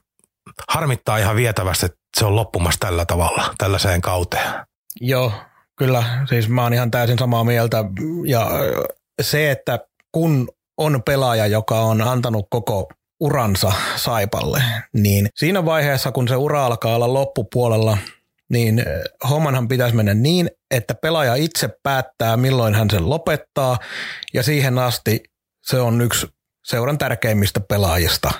[0.68, 4.50] harmittaa ihan vietävästi, että se on loppumassa tällä tavalla, tällaiseen kauteen.
[5.00, 5.32] Joo,
[5.78, 6.04] kyllä.
[6.28, 7.84] Siis mä oon ihan täysin samaa mieltä
[8.26, 8.50] ja
[9.20, 9.78] se, että
[10.12, 10.48] kun
[10.78, 12.88] on pelaaja, joka on antanut koko
[13.20, 17.98] uransa Saipalle, niin siinä vaiheessa, kun se ura alkaa olla loppupuolella,
[18.53, 18.86] niin eh,
[19.30, 23.78] hommanhan pitäisi mennä niin, että pelaaja itse päättää, milloin hän sen lopettaa,
[24.34, 25.22] ja siihen asti
[25.62, 26.26] se on yksi
[26.64, 28.30] seuran tärkeimmistä pelaajista.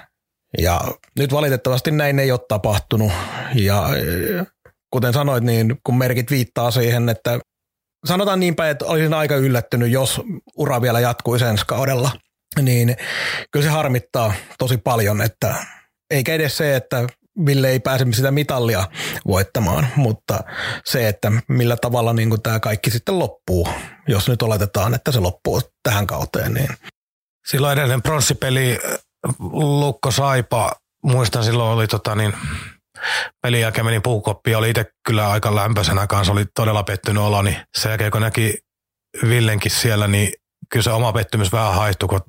[0.58, 0.80] Ja
[1.18, 3.12] nyt valitettavasti näin ei ole tapahtunut,
[3.54, 4.46] ja eh,
[4.90, 7.38] kuten sanoit, niin kun merkit viittaa siihen, että
[8.04, 10.20] sanotaan niin päin, että olisin aika yllättynyt, jos
[10.56, 12.10] ura vielä jatkuisi ensi kaudella.
[12.62, 12.96] Niin
[13.50, 15.54] kyllä se harmittaa tosi paljon, että
[16.10, 17.06] eikä edes se, että
[17.47, 18.89] Ville ei pääse sitä mitallia
[19.26, 20.41] voittamaan, mutta
[20.85, 23.68] se, että millä tavalla niin tämä kaikki sitten loppuu,
[24.09, 26.55] jos nyt oletetaan, että se loppuu tähän kauteen.
[26.55, 26.68] Niin.
[27.47, 28.78] Silloin edellinen pronssipeli
[29.53, 30.72] Lukko Saipa,
[31.05, 32.33] muistan silloin oli tota niin,
[33.43, 37.57] pelin jälkeen menin puukoppiin, oli itse kyllä aika lämpöisenä kanssa, oli todella pettynyt olo, niin
[37.78, 38.59] sen jälkeen kun näki
[39.28, 40.33] Villenkin siellä, niin
[40.72, 42.20] kyllä se oma pettymys vähän haihtui, kun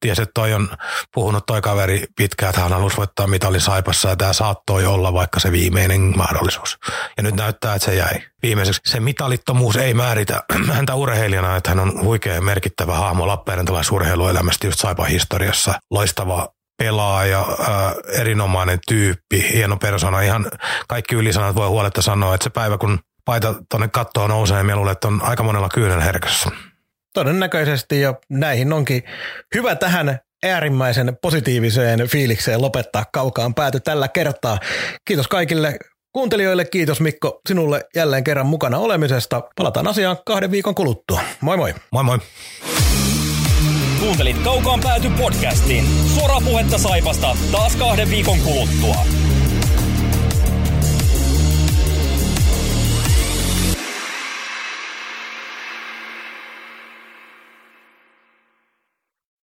[0.00, 0.68] tiesi, että toi on
[1.14, 5.40] puhunut toi kaveri pitkään, että hän halusi voittaa mitalin Saipassa ja tämä saattoi olla vaikka
[5.40, 6.78] se viimeinen mahdollisuus.
[7.16, 8.80] Ja nyt näyttää, että se jäi viimeiseksi.
[8.84, 14.80] Se mitalittomuus ei määritä häntä urheilijana, että hän on huikea merkittävä hahmo Lappeenrantalais urheiluelämästä just
[14.80, 15.74] Saipan historiassa.
[15.90, 20.20] Loistava pelaaja, ää, erinomainen tyyppi, hieno persona.
[20.20, 20.46] Ihan
[20.88, 25.08] kaikki ylisanat voi huoletta sanoa, että se päivä kun paita tuonne kattoon nousee, niin että
[25.08, 26.50] on aika monella kyynel herkässä.
[27.14, 29.02] Todennäköisesti ja näihin onkin
[29.54, 34.58] hyvä tähän äärimmäisen positiiviseen fiilikseen lopettaa kaukaan pääty tällä kertaa.
[35.04, 35.78] Kiitos kaikille
[36.12, 39.42] kuuntelijoille, kiitos Mikko sinulle jälleen kerran mukana olemisesta.
[39.56, 41.20] Palataan asiaan kahden viikon kuluttua.
[41.40, 41.74] Moi moi.
[41.92, 42.18] Moi moi.
[44.00, 45.84] Kuuntelit Kaukaan pääty podcastin.
[46.14, 48.96] Suoraa puhetta Saipasta taas kahden viikon kuluttua.